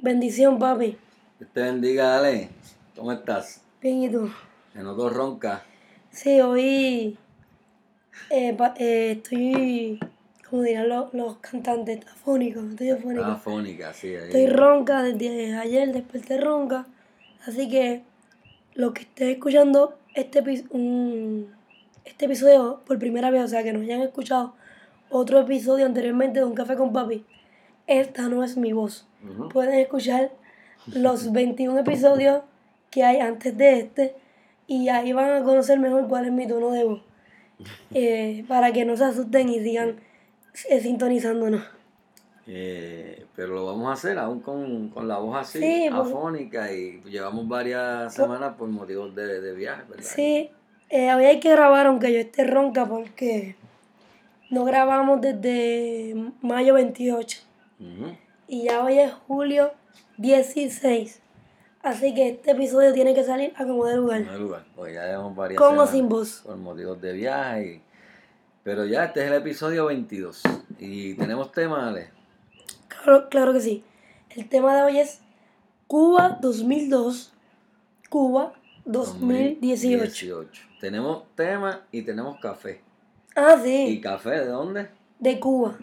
Bendición, 0.00 0.58
papi. 0.58 0.96
Dios 1.38 1.50
te 1.52 1.60
bendiga, 1.62 2.18
Ale. 2.18 2.48
¿Cómo 2.96 3.12
estás? 3.12 3.62
Bien, 3.80 4.02
¿y 4.02 4.08
tú? 4.10 4.30
En 4.74 4.86
otro 4.86 5.08
ronca. 5.10 5.62
Sí, 6.10 6.40
hoy 6.40 7.16
eh, 8.30 8.54
pa- 8.54 8.74
eh, 8.78 9.12
estoy, 9.12 9.98
como 10.48 10.62
dirán 10.62 10.88
los, 10.88 11.12
los 11.14 11.36
cantantes, 11.38 12.00
afónico, 12.08 12.60
estoy 12.60 12.90
afónico. 12.90 13.24
Ah, 13.24 13.36
fónica, 13.36 13.92
sí. 13.92 14.08
Ahí. 14.08 14.24
Estoy 14.24 14.46
ronca 14.46 15.02
desde 15.02 15.56
ayer, 15.56 15.92
desperté 15.92 16.40
ronca. 16.40 16.86
Así 17.46 17.68
que 17.68 18.02
los 18.74 18.92
que 18.92 19.02
estén 19.02 19.28
escuchando 19.30 19.98
este, 20.14 20.40
un- 20.70 21.52
este 22.04 22.24
episodio 22.26 22.82
por 22.86 22.98
primera 22.98 23.30
vez, 23.30 23.44
o 23.44 23.48
sea, 23.48 23.62
que 23.62 23.72
no 23.72 23.80
hayan 23.80 24.02
escuchado 24.02 24.54
otro 25.10 25.40
episodio 25.40 25.86
anteriormente 25.86 26.40
de 26.40 26.44
Un 26.44 26.54
Café 26.54 26.76
con 26.76 26.92
Papi, 26.92 27.24
esta 27.88 28.28
no 28.28 28.44
es 28.44 28.56
mi 28.56 28.72
voz. 28.72 29.06
Pueden 29.52 29.74
escuchar 29.74 30.30
los 30.86 31.32
21 31.32 31.80
episodios 31.80 32.42
que 32.90 33.02
hay 33.04 33.18
antes 33.18 33.56
de 33.56 33.80
este 33.80 34.14
y 34.66 34.88
ahí 34.88 35.12
van 35.12 35.32
a 35.32 35.42
conocer 35.42 35.78
mejor 35.80 36.06
cuál 36.08 36.26
es 36.26 36.32
mi 36.32 36.46
tono 36.46 36.70
de 36.70 36.84
voz. 36.84 37.02
Eh, 37.92 38.44
para 38.46 38.70
que 38.72 38.84
no 38.84 38.96
se 38.96 39.02
asusten 39.04 39.48
y 39.48 39.58
sigan 39.58 39.96
eh, 40.68 40.80
sintonizándonos. 40.80 41.64
Eh, 42.46 43.26
pero 43.34 43.54
lo 43.54 43.66
vamos 43.66 43.90
a 43.90 43.94
hacer 43.94 44.16
aún 44.16 44.40
con, 44.40 44.90
con 44.90 45.08
la 45.08 45.18
voz 45.18 45.36
así, 45.38 45.58
Sí, 45.58 45.86
pues. 45.90 46.00
afónica, 46.00 46.72
y 46.72 47.00
llevamos 47.02 47.48
varias 47.48 48.14
semanas 48.14 48.54
por 48.56 48.68
motivos 48.68 49.12
de, 49.14 49.40
de 49.40 49.54
viaje, 49.54 49.82
¿verdad? 49.88 50.04
Sí, 50.04 50.50
eh, 50.88 51.12
hoy 51.12 51.24
hay 51.24 51.40
que 51.40 51.50
grabar 51.50 51.86
aunque 51.88 52.12
yo 52.12 52.20
esté 52.20 52.44
ronca 52.44 52.86
porque 52.86 53.56
no 54.50 54.64
grabamos 54.64 55.20
desde 55.20 56.14
mayo 56.40 56.74
28 56.74 57.40
Y 58.48 58.64
ya 58.64 58.82
hoy 58.84 58.98
es 58.98 59.12
julio 59.26 59.72
16. 60.16 61.20
Así 61.82 62.14
que 62.14 62.30
este 62.30 62.50
episodio 62.50 62.92
tiene 62.92 63.14
que 63.14 63.22
salir 63.24 63.52
a 63.56 63.64
como 63.64 63.86
de 63.86 63.96
lugar. 63.96 64.20
primer 64.22 64.40
lugar, 64.40 64.64
pues 64.74 64.94
ya 64.94 65.06
llevamos 65.06 65.36
varias 65.36 65.58
Con 65.58 65.78
o 65.78 65.86
sin 65.86 66.08
voz. 66.08 66.42
por 66.44 66.56
motivos 66.56 67.00
de 67.00 67.12
viaje. 67.12 67.74
y- 67.74 67.82
Pero 68.64 68.84
ya 68.84 69.04
este 69.04 69.20
es 69.24 69.28
el 69.30 69.34
episodio 69.38 69.86
22 69.86 70.42
y 70.78 71.14
tenemos 71.14 71.52
tema, 71.52 71.88
Ale. 71.88 72.10
Claro, 72.88 73.28
claro 73.28 73.52
que 73.52 73.60
sí. 73.60 73.84
El 74.30 74.48
tema 74.48 74.76
de 74.76 74.82
hoy 74.82 74.98
es 74.98 75.20
Cuba 75.86 76.38
2002, 76.42 77.32
Cuba 78.10 78.52
2018. 78.84 79.98
2018. 79.98 80.62
Tenemos 80.80 81.22
tema 81.34 81.86
y 81.92 82.02
tenemos 82.02 82.38
café. 82.40 82.82
Ah, 83.34 83.56
¿Y 83.64 83.64
sí, 83.94 84.00
café 84.00 84.30
de 84.30 84.46
dónde? 84.46 84.88
de 85.20 85.40
Cuba. 85.40 85.78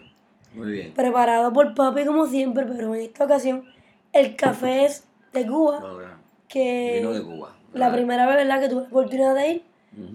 Muy 0.56 0.72
bien. 0.72 0.92
Preparado 0.94 1.52
por 1.52 1.74
papi 1.74 2.04
como 2.04 2.26
siempre, 2.26 2.64
pero 2.66 2.94
en 2.94 3.02
esta 3.02 3.24
ocasión 3.24 3.64
el 4.12 4.34
café 4.36 4.86
es 4.86 5.04
de 5.32 5.46
Cuba, 5.46 5.80
No, 5.80 6.00
no, 6.00 6.08
que 6.48 6.98
Vino 7.00 7.12
de 7.12 7.22
Cuba. 7.22 7.54
la 7.74 7.92
primera 7.92 8.26
vez 8.26 8.36
¿verdad? 8.36 8.60
que 8.60 8.68
tuve 8.68 8.82
la 8.82 8.88
oportunidad 8.88 9.34
de 9.34 9.48
ir, 9.50 9.62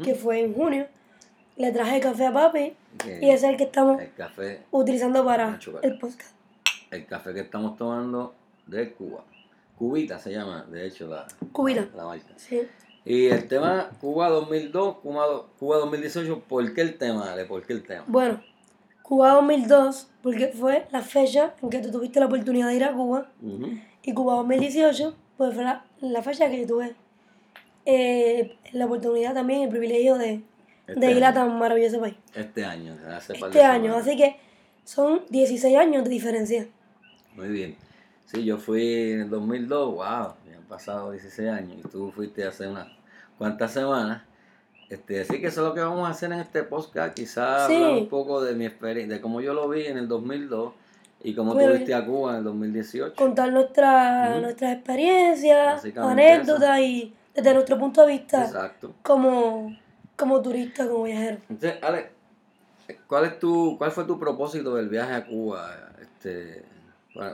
que 0.03 0.15
fue 0.15 0.39
en 0.41 0.53
junio, 0.53 0.87
le 1.57 1.71
traje 1.71 1.99
café 1.99 2.25
a 2.27 2.33
papi 2.33 2.73
y 3.05 3.29
ese 3.29 3.33
es 3.33 3.43
el 3.43 3.57
que 3.57 3.63
estamos 3.65 4.01
el 4.01 4.11
café, 4.13 4.63
utilizando 4.71 5.23
para 5.23 5.59
el 5.83 5.97
podcast. 5.99 6.35
el 6.91 7.05
café 7.05 7.33
que 7.33 7.41
estamos 7.41 7.77
tomando 7.77 8.33
de 8.67 8.91
Cuba. 8.93 9.23
Cubita 9.77 10.19
se 10.19 10.31
llama, 10.31 10.65
de 10.69 10.85
hecho, 10.87 11.07
la, 11.07 11.27
Cubita. 11.51 11.87
la 11.95 12.05
marca. 12.05 12.27
Sí. 12.37 12.61
Y 13.03 13.27
el 13.27 13.47
tema 13.47 13.89
Cuba 13.99 14.29
2002, 14.29 14.97
Cuba, 14.97 15.25
do- 15.25 15.49
Cuba 15.59 15.77
2018, 15.77 16.39
¿por 16.47 16.71
qué 16.73 16.81
el 16.81 16.97
tema, 16.99 17.31
Ale? 17.33 17.45
¿Por 17.45 17.63
qué 17.65 17.73
el 17.73 17.81
tema? 17.83 18.03
Bueno, 18.07 18.41
Cuba 19.11 19.33
2002, 19.33 20.07
porque 20.23 20.47
fue 20.57 20.87
la 20.89 21.01
fecha 21.01 21.53
en 21.61 21.69
que 21.69 21.79
tú 21.79 21.91
tuviste 21.91 22.21
la 22.21 22.27
oportunidad 22.27 22.69
de 22.69 22.77
ir 22.77 22.85
a 22.85 22.93
Cuba. 22.93 23.29
Ujú. 23.41 23.77
Y 24.03 24.13
Cuba 24.13 24.35
2018, 24.35 25.13
pues 25.35 25.53
fue 25.53 25.65
la, 25.65 25.83
la 25.99 26.23
fecha 26.23 26.49
que 26.49 26.61
yo 26.61 26.65
tuve 26.65 26.95
eh, 27.85 28.55
la 28.71 28.85
oportunidad 28.85 29.33
también, 29.33 29.63
el 29.63 29.69
privilegio 29.69 30.17
de, 30.17 30.41
Este 30.87 30.97
de 30.97 31.11
ir 31.11 31.25
a 31.25 31.33
tan 31.33 31.59
maravilloso 31.59 31.99
país. 31.99 32.15
Este 32.33 32.63
año, 32.63 32.97
hace 33.13 33.33
par 33.33 33.49
Este 33.49 33.61
año, 33.61 33.97
así 33.97 34.15
que 34.15 34.37
son 34.85 35.23
16 35.29 35.75
años 35.75 36.05
de 36.05 36.09
diferencia. 36.09 36.67
Muy 37.35 37.49
bien. 37.49 37.75
Sí, 38.27 38.45
yo 38.45 38.59
fui 38.59 39.11
en 39.11 39.21
el 39.23 39.29
2002, 39.29 39.93
wow, 39.93 40.05
han 40.05 40.63
pasado 40.69 41.11
16 41.11 41.49
años 41.49 41.79
y 41.83 41.87
tú 41.89 42.11
fuiste 42.11 42.45
hace 42.45 42.65
unas 42.65 42.87
cuantas 43.37 43.73
semanas. 43.73 44.21
Este, 44.91 45.21
así 45.21 45.39
que 45.39 45.47
eso 45.47 45.61
es 45.61 45.67
lo 45.69 45.73
que 45.73 45.79
vamos 45.79 46.05
a 46.05 46.11
hacer 46.11 46.33
en 46.33 46.39
este 46.41 46.63
podcast, 46.63 47.13
quizás 47.15 47.67
Sí. 47.67 47.75
hablar 47.75 47.91
un 47.93 48.09
poco 48.09 48.41
de 48.43 48.55
mi 48.55 48.65
experiencia, 48.65 49.15
de 49.15 49.21
cómo 49.21 49.39
yo 49.39 49.53
lo 49.53 49.69
vi 49.69 49.85
en 49.85 49.97
el 49.97 50.09
2002 50.09 50.73
y 51.23 51.33
cómo 51.33 51.53
Muy 51.53 51.63
tú 51.63 51.67
bien. 51.69 51.79
viste 51.79 51.93
a 51.93 52.05
Cuba 52.05 52.31
en 52.31 52.37
el 52.39 52.43
2018. 52.43 53.15
Contar 53.15 53.53
nuestra, 53.53 54.31
Ujú. 54.33 54.41
nuestras 54.41 54.73
experiencias, 54.73 55.85
anécdotas 55.95 56.79
y 56.81 57.13
desde 57.33 57.53
nuestro 57.53 57.77
punto 57.79 58.01
de 58.05 58.07
vista 58.11 58.43
Exacto. 58.43 58.93
como, 59.01 59.77
como 60.17 60.41
turista, 60.41 60.85
como 60.89 61.03
viajero. 61.05 61.37
Entonces, 61.49 61.81
Ale, 61.81 62.09
¿cuál, 63.07 63.25
es 63.25 63.39
tu, 63.39 63.77
¿cuál 63.77 63.91
fue 63.91 64.03
tu 64.03 64.19
propósito 64.19 64.75
del 64.75 64.89
viaje 64.89 65.13
a 65.13 65.25
Cuba? 65.25 65.71
Este, 66.01 66.65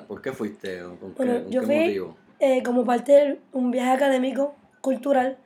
¿Por 0.07 0.21
qué 0.21 0.31
fuiste? 0.31 0.79
¿Con 0.83 0.97
qué, 1.15 1.23
Bueno, 1.23 1.33
con 1.43 1.51
yo 1.51 1.61
qué 1.61 1.65
fui- 1.65 1.79
motivo? 1.79 2.17
Eh, 2.39 2.61
como 2.61 2.85
parte 2.85 3.11
de 3.13 3.39
un 3.51 3.71
viaje 3.71 3.89
académico, 3.91 4.53
cultural 4.81 5.37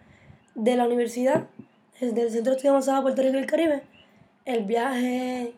de 0.56 0.76
la 0.76 0.86
universidad, 0.86 1.46
desde 2.02 2.22
el 2.24 2.32
Centro 2.32 2.52
de 2.52 2.58
Estudios 2.58 2.72
Avanzados 2.72 3.00
de 3.00 3.04
Puerto 3.04 3.22
Rico 3.22 3.36
y 3.36 3.40
el 3.42 3.46
Caribe, 3.46 3.84
el 4.46 4.64
viaje 4.66 5.54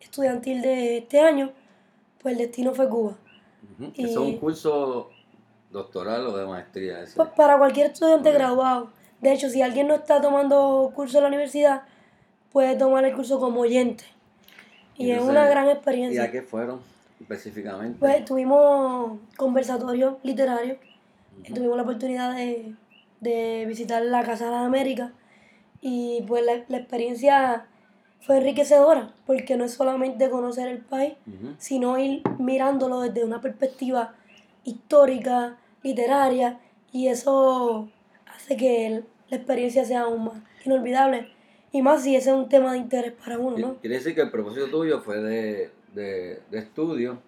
estudiantil 0.00 0.60
de 0.60 0.98
este 0.98 1.20
año, 1.20 1.52
pues 2.20 2.32
el 2.32 2.38
destino 2.38 2.74
fue 2.74 2.88
Cuba. 2.88 3.16
Y- 3.94 4.04
¿Eso 4.04 4.22
es 4.24 4.28
un 4.34 4.36
curso 4.38 5.10
doctoral 5.70 6.26
o 6.26 6.36
de 6.36 6.46
maestría? 6.46 7.02
ese? 7.02 7.16
Pues 7.16 7.28
para 7.36 7.56
cualquier 7.58 7.86
estudiante 7.92 8.32
graduado. 8.32 8.90
De 9.20 9.32
hecho, 9.32 9.48
si 9.48 9.62
alguien 9.62 9.86
no 9.86 9.94
está 9.94 10.20
tomando 10.20 10.92
curso 10.94 11.18
en 11.18 11.22
la 11.22 11.28
universidad, 11.28 11.82
puede 12.52 12.76
tomar 12.76 13.04
el 13.04 13.14
curso 13.14 13.38
como 13.40 13.60
oyente. 13.60 14.04
Y 14.96 15.10
es 15.12 15.22
una 15.22 15.46
gran 15.48 15.66
¿Y 15.68 15.70
experiencia. 15.70 16.24
a 16.24 16.30
qué 16.30 16.42
fueron 16.42 16.80
específicamente? 17.20 17.98
Pues 17.98 18.24
tuvimos 18.24 19.18
conversatorios 19.36 20.16
literarios, 20.22 20.78
tuvimos 21.54 21.76
la 21.76 21.82
oportunidad 21.82 22.34
de, 22.36 22.74
de 23.20 23.64
visitar 23.66 24.02
la 24.02 24.22
Casa 24.24 24.44
de 24.46 24.50
las 24.52 24.62
Américas 24.66 25.10
y 25.86 26.22
pues 26.26 26.42
la, 26.46 26.64
la 26.68 26.78
experiencia 26.78 27.66
fue 28.22 28.38
enriquecedora 28.38 29.12
porque 29.26 29.54
no 29.58 29.64
es 29.64 29.74
solamente 29.74 30.30
conocer 30.30 30.66
el 30.68 30.78
país, 30.78 31.12
sino 31.58 31.98
ir 31.98 32.22
mirándolo 32.38 33.00
desde 33.02 33.22
una 33.22 33.40
perspectiva 33.42 34.14
histórica, 34.64 35.58
literaria 35.82 36.58
y 36.90 37.08
eso 37.08 37.88
hace 38.34 38.56
que 38.56 38.86
el- 38.86 39.04
la 39.28 39.36
experiencia 39.36 39.84
sea 39.84 40.02
aún 40.02 40.24
más 40.24 40.34
inolvidable. 40.64 41.28
Y 41.70 41.82
más 41.82 42.02
si 42.02 42.16
ese 42.16 42.30
es 42.30 42.36
un 42.36 42.48
tema 42.48 42.72
de 42.72 42.78
interés 42.78 43.12
para 43.12 43.38
uno, 43.38 43.58
¿no? 43.58 43.74
Quiere 43.80 43.96
decir 43.96 44.14
que 44.14 44.22
el 44.22 44.30
propósito 44.30 44.68
tuyo 44.68 45.00
fue 45.00 45.18
de, 45.20 45.70
de, 45.92 46.40
de 46.50 46.58
estudio 46.58 47.18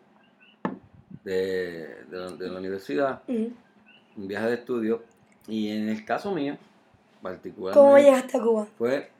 de, 1.24 1.88
de, 2.10 2.16
la, 2.16 2.30
de 2.30 2.48
la 2.48 2.58
universidad, 2.58 3.22
un 4.16 4.28
viaje 4.28 4.46
de 4.46 4.54
estudio, 4.54 5.02
y 5.48 5.70
en 5.70 5.88
el 5.88 6.04
caso 6.04 6.32
mío, 6.32 6.56
particularmente, 7.28 7.78
¿Cómo 7.78 7.98
llegaste 7.98 8.36
a 8.36 8.40
Cuba? 8.40 8.66
fue, 8.78 9.10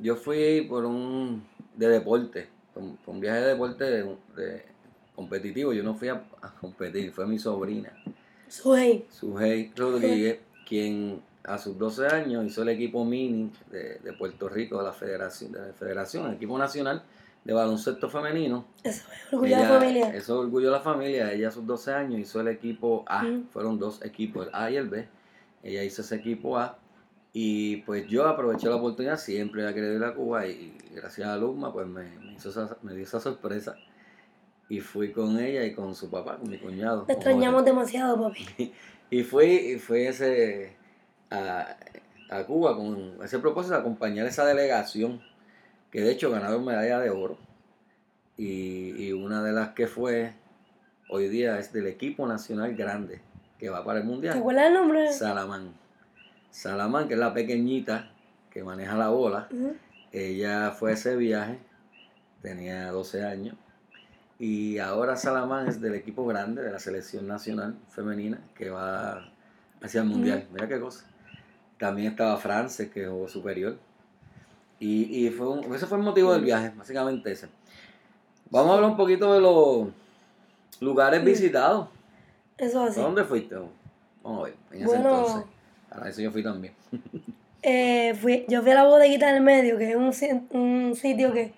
yo 0.00 0.16
fui 0.16 0.62
por 0.68 0.84
un, 0.84 1.44
de 1.76 1.88
deporte, 1.88 2.48
por 2.74 3.14
un 3.14 3.20
viaje 3.20 3.40
de 3.40 3.46
deporte 3.48 3.84
de, 3.84 4.16
de 4.36 4.64
competitivo, 5.14 5.72
yo 5.72 5.82
no 5.82 5.94
fui 5.94 6.08
a, 6.08 6.24
a 6.42 6.54
competir, 6.60 7.12
fue 7.12 7.26
mi 7.26 7.38
sobrina, 7.38 7.92
Suhey. 8.48 9.06
Sujei 9.10 9.72
Rodríguez, 9.76 10.38
quien 10.66 11.20
a 11.44 11.58
sus 11.58 11.78
12 11.78 12.06
años 12.06 12.46
hizo 12.46 12.62
el 12.62 12.70
equipo 12.70 13.04
mini 13.04 13.50
de, 13.70 13.98
de 13.98 14.12
Puerto 14.14 14.48
Rico 14.48 14.78
de 14.78 14.84
la 14.84 14.92
Federación, 14.92 15.52
de 15.52 15.60
la 15.60 15.72
Federación, 15.72 16.26
el 16.26 16.34
equipo 16.34 16.58
nacional 16.58 17.02
de 17.44 17.54
baloncesto 17.54 18.10
femenino. 18.10 18.66
Eso 18.82 19.02
es 19.10 19.32
orgullo 19.32 19.56
de 19.56 19.62
la 19.62 19.68
familia. 19.68 20.08
Eso 20.08 20.16
es 20.18 20.30
orgullo 20.30 20.66
de 20.66 20.72
la 20.72 20.80
familia. 20.80 21.32
Ella 21.32 21.48
a 21.48 21.50
sus 21.50 21.66
12 21.66 21.92
años 21.92 22.20
hizo 22.20 22.40
el 22.40 22.48
equipo 22.48 23.04
A. 23.06 23.24
Fueron 23.52 23.78
dos 23.78 24.04
equipos, 24.04 24.48
el 24.48 24.54
A 24.54 24.70
y 24.70 24.76
el 24.76 24.88
B. 24.88 25.08
Ella 25.62 25.82
hizo 25.84 26.02
ese 26.02 26.16
equipo 26.16 26.58
A. 26.58 26.78
Y 27.32 27.78
pues 27.82 28.06
yo 28.08 28.26
aproveché 28.26 28.68
la 28.68 28.76
oportunidad, 28.76 29.18
siempre 29.18 29.62
había 29.62 29.74
querido 29.74 29.94
ir 29.96 30.04
a 30.04 30.14
Cuba 30.14 30.46
y 30.46 30.76
gracias 30.94 31.28
a 31.28 31.36
Luma 31.36 31.72
pues 31.72 31.86
me, 31.86 32.04
me 32.20 32.32
hizo 32.34 32.48
esa- 32.50 32.76
me 32.82 32.94
dio 32.94 33.04
esa 33.04 33.20
sorpresa. 33.20 33.76
Y 34.70 34.80
fui 34.80 35.12
con 35.12 35.38
ella 35.38 35.64
y 35.64 35.74
con 35.74 35.94
su 35.94 36.10
papá, 36.10 36.36
con 36.38 36.50
mi 36.50 36.58
cuñado. 36.58 37.04
Te 37.04 37.12
extrañamos 37.14 37.60
Jorge. 37.62 37.70
demasiado, 37.70 38.20
papi. 38.20 38.72
Y 39.10 39.22
fui, 39.22 39.46
y 39.46 39.78
fui 39.78 40.00
ese, 40.02 40.76
a, 41.30 41.76
a 42.30 42.44
Cuba 42.44 42.76
con 42.76 43.14
ese 43.24 43.38
propósito 43.38 43.74
de 43.74 43.80
acompañar 43.80 44.26
esa 44.26 44.44
delegación, 44.44 45.22
que 45.90 46.02
de 46.02 46.12
hecho 46.12 46.30
ganaron 46.30 46.62
medalla 46.64 46.98
de 47.00 47.08
oro. 47.08 47.38
Y, 48.36 48.90
y 49.06 49.12
una 49.12 49.42
de 49.42 49.52
las 49.52 49.70
que 49.70 49.86
fue 49.86 50.34
hoy 51.08 51.28
día 51.28 51.58
es 51.58 51.72
del 51.72 51.86
equipo 51.86 52.26
nacional 52.26 52.74
grande, 52.76 53.22
que 53.58 53.70
va 53.70 53.82
para 53.82 54.00
el 54.00 54.04
¿Te 54.04 54.10
mundial. 54.10 54.38
acuerdas 54.38 54.66
el 54.66 54.74
nombre? 54.74 55.10
Salamán. 55.12 55.72
Salamán, 56.50 57.08
que 57.08 57.14
es 57.14 57.20
la 57.20 57.32
pequeñita 57.34 58.10
que 58.50 58.62
maneja 58.64 58.96
la 58.96 59.08
bola. 59.08 59.48
Ella 60.12 60.70
fue 60.70 60.90
a 60.92 60.94
ese 60.94 61.16
viaje, 61.16 61.58
tenía 62.42 62.90
12 62.90 63.24
años, 63.24 63.56
Y 64.38 64.78
ahora 64.78 65.16
Salamán 65.16 65.66
es 65.68 65.80
del 65.80 65.94
equipo 65.94 66.24
grande 66.26 66.62
de 66.62 66.70
la 66.70 66.78
selección 66.78 67.26
nacional 67.26 67.76
femenina 67.90 68.38
que 68.54 68.70
va 68.70 69.30
hacia 69.82 70.00
el 70.02 70.06
mundial. 70.06 70.46
Mira 70.52 70.68
qué 70.68 70.78
cosa. 70.80 71.04
También 71.78 72.12
estaba 72.12 72.36
France, 72.38 72.90
que 72.90 73.06
jugó 73.06 73.28
superior. 73.28 73.78
Y, 74.80 75.26
y 75.26 75.30
fue 75.30 75.48
un, 75.48 75.74
ese 75.74 75.86
fue 75.86 75.98
el 75.98 76.04
motivo 76.04 76.32
del 76.32 76.42
viaje, 76.42 76.72
básicamente 76.76 77.32
ese. 77.32 77.48
Vamos 78.50 78.70
a 78.70 78.74
hablar 78.76 78.90
un 78.92 78.96
poquito 78.96 79.32
de 79.34 79.40
los 79.40 79.88
lugares 80.80 81.24
visitados. 81.24 81.88
Eso 82.56 82.84
así. 82.84 83.00
¿A 83.00 83.02
dónde 83.04 83.24
fuiste? 83.24 83.56
Vamos 84.22 84.40
a 84.40 84.42
ver, 84.44 84.54
en 84.70 84.76
ese 84.78 84.86
Bueno. 84.86 85.10
entonces. 85.10 85.50
A 85.90 86.08
eso 86.08 86.20
yo 86.22 86.30
fui 86.30 86.42
también. 86.42 86.74
Eh, 87.62 88.14
fui, 88.20 88.44
yo 88.48 88.62
fui 88.62 88.70
a 88.70 88.74
la 88.76 88.84
bodeguita 88.84 89.32
del 89.32 89.42
medio, 89.42 89.78
que 89.78 89.90
es 89.90 89.96
un, 89.96 90.12
un 90.52 90.94
sitio 90.94 91.32
que 91.32 91.52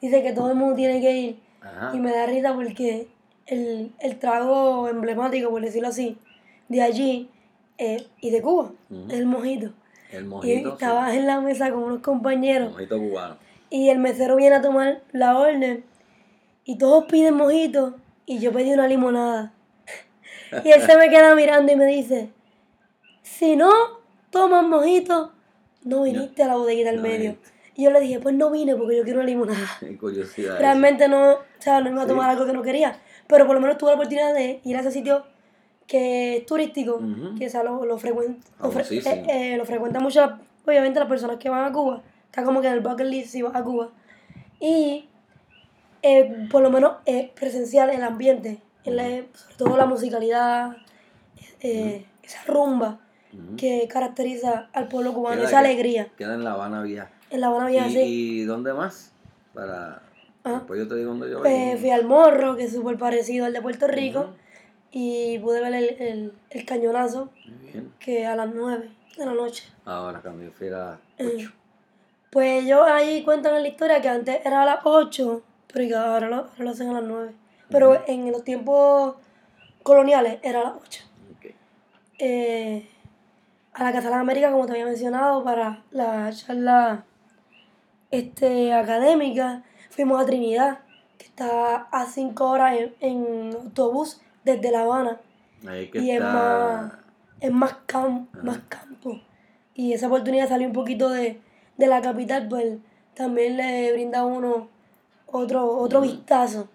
dice 0.00 0.22
que 0.22 0.32
todo 0.32 0.50
el 0.50 0.56
mundo 0.56 0.76
tiene 0.76 1.00
que 1.00 1.12
ir. 1.12 1.38
Ajá. 1.62 1.92
Y 1.94 1.98
me 1.98 2.12
da 2.12 2.26
risa 2.26 2.54
porque 2.54 3.08
el, 3.46 3.92
el 4.00 4.18
trago 4.18 4.88
emblemático, 4.88 5.50
por 5.50 5.62
decirlo 5.62 5.88
así, 5.88 6.18
de 6.68 6.82
allí 6.82 7.30
eh, 7.78 8.06
y 8.20 8.30
de 8.30 8.42
Cuba, 8.42 8.72
es 9.08 9.14
el 9.14 9.26
mojito. 9.26 9.72
El 10.12 10.24
Y 10.24 10.26
mojito. 10.28 10.68
sí. 10.68 10.72
estabas 10.74 11.14
en 11.14 11.26
la 11.26 11.40
mesa 11.40 11.70
con 11.70 11.82
unos 11.84 11.96
El 11.96 12.02
compañeros 12.02 12.72
mojito 12.72 12.98
cubano. 12.98 13.36
y 13.70 13.88
el 13.88 13.98
mesero 13.98 14.36
viene 14.36 14.56
a 14.56 14.62
tomar 14.62 15.00
la 15.12 15.36
orden 15.38 15.84
y 16.64 16.78
todos 16.78 17.04
piden 17.06 17.34
mojito 17.34 17.96
y 18.26 18.38
yo 18.38 18.52
pedí 18.52 18.72
una 18.72 18.86
limonada. 18.88 19.52
Y 20.64 20.70
él 20.70 20.82
se 20.82 20.96
me 20.96 21.08
queda 21.08 21.34
mirando 21.34 21.72
y 21.72 21.76
me 21.76 21.86
dice, 21.86 22.28
si 23.26 23.56
no 23.56 23.70
tomas 24.30 24.64
mojito, 24.64 25.32
no 25.84 26.02
viniste 26.02 26.42
a 26.42 26.46
la 26.48 26.54
bodeguita 26.56 26.90
del 26.90 26.96
No 26.96 27.02
medio. 27.02 27.18
viniste. 27.32 27.48
Y 27.74 27.82
yo 27.84 27.90
le 27.90 28.00
dije, 28.00 28.20
pues 28.20 28.34
no 28.34 28.50
vine 28.50 28.74
porque 28.76 28.96
yo 28.96 29.02
quiero 29.04 29.18
una 29.20 29.26
limonada. 29.28 29.66
Qué 29.80 29.98
curiosidad. 29.98 30.58
Realmente 30.58 31.08
no, 31.08 31.32
o 31.32 31.38
sea, 31.58 31.80
no 31.80 31.90
iba 31.90 32.00
a 32.02 32.04
Sí. 32.04 32.08
tomar 32.08 32.30
algo 32.30 32.46
que 32.46 32.52
no 32.52 32.62
quería, 32.62 32.98
pero 33.26 33.46
por 33.46 33.54
lo 33.54 33.60
menos 33.60 33.76
tuve 33.78 33.90
la 33.90 33.96
oportunidad 33.96 34.32
de 34.32 34.60
ir 34.64 34.76
a 34.76 34.80
ese 34.80 34.90
sitio 34.92 35.24
que 35.86 36.38
es 36.38 36.46
turístico, 36.46 37.00
que 37.38 37.46
o 37.46 37.50
sea, 37.50 37.62
lo, 37.62 37.84
lo, 37.84 37.98
frecuent- 37.98 38.38
lo, 38.60 38.68
fre- 38.70 38.84
Famosísimo. 38.84 39.14
eh, 39.14 39.52
eh, 39.54 39.56
lo 39.56 39.64
frecuentan 39.64 40.02
mucho, 40.02 40.20
la- 40.20 40.40
obviamente, 40.66 40.98
las 40.98 41.08
personas 41.08 41.36
que 41.36 41.48
van 41.50 41.64
a 41.64 41.72
Cuba. 41.72 42.02
Está 42.26 42.42
como 42.44 42.60
que 42.60 42.68
en 42.68 42.74
el 42.74 42.80
bucket 42.80 43.06
list 43.06 43.28
si 43.30 43.42
vas 43.42 43.54
a 43.54 43.62
Cuba. 43.62 43.90
Y 44.58 45.08
eh, 46.02 46.48
por 46.50 46.62
lo 46.62 46.70
menos 46.70 46.92
es 47.04 47.28
presencial 47.30 47.90
el 47.90 48.02
ambiente, 48.02 48.58
en 48.84 48.96
la- 48.96 49.04
sobre 49.34 49.54
todo 49.58 49.76
la 49.76 49.86
musicalidad, 49.86 50.76
esa 51.60 52.42
rumba 52.46 53.00
Que 53.56 53.86
caracteriza 53.88 54.68
al 54.72 54.88
pueblo 54.88 55.12
cubano, 55.12 55.36
Queda 55.36 55.48
esa 55.48 55.58
alegría. 55.60 56.08
Queda 56.16 56.34
en 56.34 56.44
La 56.44 56.52
Habana 56.52 56.82
Vieja. 56.82 57.10
En 57.30 57.40
La 57.40 57.48
Habana 57.48 57.66
Vieja, 57.66 57.86
¿Y, 57.88 57.92
sí. 57.92 58.00
y 58.02 58.44
dónde 58.44 58.72
más? 58.72 59.12
Para. 59.54 60.02
Ajá. 60.44 60.54
Después 60.58 60.78
yo 60.80 60.88
te 60.88 60.94
digo 60.96 61.10
dónde 61.10 61.30
yo 61.30 61.40
Pues 61.40 61.70
voy. 61.72 61.78
fui 61.78 61.90
al 61.90 62.04
Morro, 62.06 62.56
que 62.56 62.64
es 62.64 62.72
súper 62.72 62.96
parecido 62.98 63.46
al 63.46 63.52
de 63.52 63.60
Puerto 63.62 63.86
Rico, 63.88 64.30
y 64.92 65.38
pude 65.40 65.60
ver 65.60 65.74
el, 65.74 65.88
el, 66.00 66.32
el 66.50 66.64
cañonazo, 66.64 67.30
Muy 67.46 67.72
bien. 67.72 67.92
que 67.98 68.24
a 68.26 68.36
las 68.36 68.54
9 68.54 68.90
de 69.18 69.26
la 69.26 69.32
noche. 69.32 69.64
Ahora 69.84 70.22
yo 70.22 70.50
fui 70.52 70.68
a 70.68 70.98
Eh, 71.18 71.32
8. 71.36 71.52
Pues 72.30 72.64
ellos 72.64 72.80
ahí 72.86 73.22
cuentan 73.24 73.56
en 73.56 73.62
la 73.62 73.68
historia 73.68 74.00
que 74.00 74.08
antes 74.08 74.40
era 74.44 74.62
a 74.62 74.66
las 74.66 74.78
8, 74.84 75.42
pero 75.72 75.98
ahora 75.98 76.28
lo, 76.28 76.36
ahora 76.36 76.52
lo 76.58 76.70
hacen 76.70 76.88
a 76.90 76.92
las 76.92 77.02
9. 77.04 77.32
Pero 77.70 78.02
en 78.06 78.30
los 78.30 78.44
tiempos 78.44 79.16
coloniales 79.82 80.38
era 80.42 80.60
a 80.60 80.64
las 80.64 80.72
8. 80.80 81.02
Eh, 82.18 82.88
a 83.76 83.84
la 83.84 83.92
Casa 83.92 84.06
de 84.06 84.10
las 84.12 84.20
Américas, 84.20 84.52
como 84.52 84.64
te 84.66 84.72
había 84.72 84.86
mencionado, 84.86 85.44
para 85.44 85.82
la 85.90 86.32
charla 86.32 87.04
este, 88.10 88.72
académica. 88.72 89.62
Fuimos 89.90 90.20
a 90.22 90.26
Trinidad, 90.26 90.78
que 91.18 91.26
está 91.26 91.76
a 91.90 92.06
5 92.06 92.48
horas 92.50 92.74
en, 92.78 92.94
en 93.00 93.54
autobús 93.54 94.20
desde 94.44 94.70
La 94.70 94.80
Habana. 94.82 95.20
Ahí 95.68 95.88
que 95.90 95.98
Y 96.00 96.10
es 96.10 96.22
más, 96.22 96.92
es 97.40 97.52
más, 97.52 97.76
cam- 97.86 98.28
Ajá. 98.32 98.42
más 98.42 98.58
campo. 98.68 99.20
Y 99.74 99.92
esa 99.92 100.06
oportunidad 100.06 100.44
de 100.44 100.48
salir 100.48 100.66
un 100.68 100.72
poquito 100.72 101.10
de, 101.10 101.40
de 101.76 101.86
la 101.86 102.00
capital, 102.00 102.48
pues 102.48 102.78
también 103.14 103.56
le 103.58 103.92
brinda 103.92 104.20
a 104.20 104.24
uno 104.24 104.68
otro, 105.26 105.76
otro 105.78 106.00
Ujú. 106.00 106.08
vistazo 106.08 106.68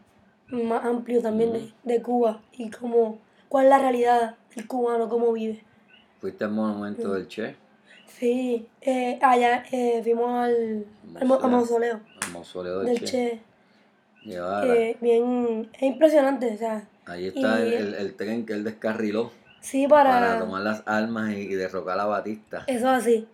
más 0.50 0.86
amplio 0.86 1.22
también 1.22 1.54
de, 1.54 1.74
de 1.84 2.02
Cuba 2.04 2.42
y 2.52 2.70
cómo, 2.70 3.18
cuál 3.50 3.66
es 3.66 3.70
la 3.72 3.80
realidad 3.80 4.36
del 4.56 4.68
cubano, 4.68 5.10
cómo 5.10 5.32
vive. 5.32 5.64
Fuiste 6.22 6.44
al 6.44 6.52
monumento 6.52 7.14
del 7.14 7.28
Che, 7.28 7.56
Sí, 8.08 8.68
eh, 8.82 9.18
allá 9.22 9.64
eh, 9.72 10.02
fuimos 10.04 10.30
al, 10.32 10.86
mo- 11.26 11.40
al 11.42 11.50
mausoleo 11.52 12.00
al 12.24 12.32
mausoleo 12.32 12.80
del, 12.80 12.88
del 13.00 13.00
Che. 13.00 13.40
Che. 14.24 14.32
Eh, 14.90 14.98
bien, 15.02 15.68
es 15.74 15.82
impresionante, 15.82 16.54
o 16.54 16.58
sea, 16.58 16.88
Ahí 17.08 17.28
está 17.28 17.60
y- 17.60 17.70
el, 17.70 17.74
el- 17.74 17.94
el 17.96 18.14
tren 18.16 18.46
que 18.46 18.54
él 18.54 18.64
descarriló 18.64 19.32
sí 19.62 19.88
para, 19.88 20.12
para, 20.12 20.40
tomar 20.40 20.62
las 20.62 20.84
armas 20.86 21.32
y, 21.32 21.40
y 21.42 21.54
derrocar 21.56 22.00
a 22.00 22.06
Batista. 22.06 22.64
eso 22.68 22.90
así. 22.90 23.28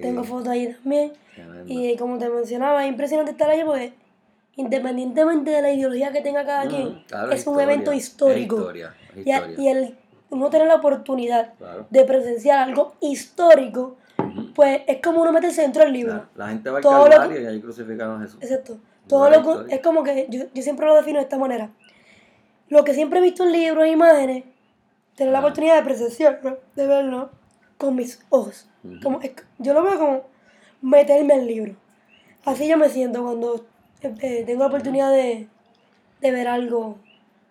Tengo 0.00 0.24
fotos 0.24 0.48
ahí 0.48 0.72
también. 0.72 1.12
tremendo. 1.34 1.64
Y 1.66 1.94
como 1.98 2.16
te 2.16 2.30
mencionaba, 2.30 2.82
es 2.84 2.90
impresionante 2.90 3.32
estar 3.32 3.50
allí 3.50 3.62
porque 3.64 3.92
independientemente 4.56 5.50
de 5.50 5.60
la 5.62 5.70
ideología 5.72 6.10
que 6.12 6.22
tenga 6.22 6.46
cada 6.46 6.66
quien, 6.68 7.02
claro, 7.06 7.30
es 7.32 7.46
un 7.46 7.60
evento 7.60 7.92
histórico. 7.92 8.56
Es 8.56 8.60
historia, 8.62 8.94
es 9.16 9.26
Y, 9.26 9.30
a- 9.32 9.36
historia. 9.36 9.56
y 9.60 9.68
el 9.68 9.96
uno 10.32 10.50
tener 10.50 10.66
la 10.66 10.76
oportunidad 10.76 11.54
Claro. 11.58 11.86
de 11.90 12.04
presenciar 12.04 12.58
algo 12.58 12.94
histórico, 13.00 13.96
pues 14.54 14.80
es 14.86 14.98
como 15.02 15.20
uno 15.22 15.32
meterse 15.32 15.62
dentro 15.62 15.82
del 15.84 15.92
libro. 15.92 16.26
La 16.34 16.48
gente 16.48 16.70
va 16.70 16.78
al 16.78 16.82
Todo 16.82 17.08
Calvario 17.08 17.40
y 17.42 17.46
ahí 17.46 17.60
crucificaron 17.60 18.18
a 18.20 18.24
Jesús. 18.24 18.42
Exacto. 18.42 18.78
Todo 19.08 19.28
lo 19.30 19.66
que- 19.66 19.74
es 19.74 19.80
como 19.82 20.02
que 20.02 20.26
yo, 20.30 20.44
yo 20.54 20.62
siempre 20.62 20.86
lo 20.86 20.94
defino 20.94 21.18
de 21.18 21.24
esta 21.24 21.38
manera. 21.38 21.70
Lo 22.68 22.84
que 22.84 22.94
siempre 22.94 23.18
he 23.18 23.22
visto 23.22 23.44
en 23.44 23.52
libros 23.52 23.84
e 23.84 23.88
imágenes, 23.90 24.44
tener 25.16 25.32
la 25.32 25.40
oportunidad 25.40 25.76
de 25.76 25.82
presenciarlo, 25.82 26.60
de 26.74 26.86
verlo 26.86 27.30
con 27.78 27.94
mis 27.94 28.20
ojos. 28.30 28.68
Como, 29.02 29.20
es- 29.20 29.32
yo 29.58 29.74
lo 29.74 29.82
veo 29.82 29.98
como 29.98 30.22
meterme 30.80 31.34
al 31.34 31.46
libro. 31.46 31.74
Así 32.44 32.66
yo 32.66 32.76
me 32.78 32.88
siento 32.88 33.22
cuando 33.22 33.66
eh, 34.00 34.14
eh, 34.20 34.42
tengo 34.46 34.60
la 34.60 34.66
oportunidad 34.66 35.10
de, 35.12 35.48
de 36.20 36.30
ver 36.30 36.48
algo 36.48 36.96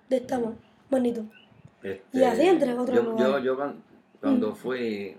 de 0.09 0.17
esta 0.17 0.39
ma- 0.39 0.53
magnitud. 0.89 1.25
Este, 1.83 2.01
Y 2.17 2.23
así 2.23 2.47
entre 2.47 2.73
otros 2.73 2.95
yo, 2.95 3.03
lugares. 3.03 3.25
yo, 3.33 3.39
yo 3.39 3.55
cuan- 3.55 3.81
cuando 4.19 4.53
fui, 4.55 5.17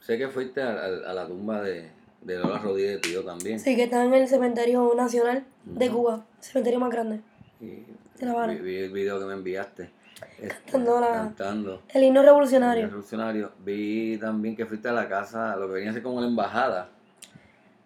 sé 0.00 0.18
que 0.18 0.28
fuiste 0.28 0.60
a, 0.62 0.70
a- 0.70 1.10
a 1.10 1.14
la 1.14 1.26
tumba 1.26 1.62
de, 1.62 1.88
de 2.22 2.38
Lola 2.38 2.58
Rodríguez 2.58 2.94
de 2.94 2.98
Tío 3.08 3.24
también. 3.24 3.60
Sí, 3.60 3.76
que 3.76 3.84
está 3.84 4.04
en 4.04 4.12
el 4.14 4.26
cementerio 4.28 4.92
nacional 4.96 5.44
de. 5.64 5.88
Cuba, 5.88 6.24
cementerio 6.40 6.80
más 6.80 6.90
grande. 6.90 7.20
Y 7.60 7.66
De 8.18 8.26
La 8.26 8.32
Habana. 8.32 8.52
vi, 8.54 8.58
vi 8.60 8.76
el 8.78 8.90
video 8.92 9.18
que 9.20 9.24
me 9.26 9.34
enviaste. 9.34 9.90
este, 10.38 10.54
Cantando 10.72 11.00
la- 11.00 11.08
cantando. 11.12 11.82
El 11.88 12.04
himno 12.04 12.20
El 12.20 12.26
revolucionario. 12.26 12.86
revolucionario. 12.86 13.52
Vi 13.64 14.18
también 14.18 14.56
que 14.56 14.66
fuiste 14.66 14.88
a 14.88 14.92
la 14.92 15.08
casa, 15.08 15.54
lo 15.56 15.66
que 15.68 15.74
venía 15.74 15.90
a 15.90 15.94
ser 15.94 16.02
como 16.02 16.20
la 16.20 16.26
embajada. 16.26 16.88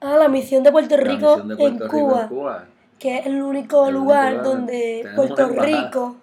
Ah, 0.00 0.16
la 0.18 0.28
misión 0.28 0.62
de 0.62 0.72
Puerto 0.72 0.96
Rico, 0.96 1.36
de 1.42 1.56
Puerto 1.56 1.84
en, 1.84 1.90
Rico 1.90 1.98
Cuba, 2.08 2.22
en 2.22 2.28
Cuba. 2.28 2.64
que 2.98 3.18
es 3.18 3.26
el 3.26 3.40
único 3.42 3.86
El 3.88 3.94
lugar 3.94 4.32
lugar 4.32 4.44
donde 4.44 5.06
Puerto. 5.14 5.46
Rico, 5.48 6.16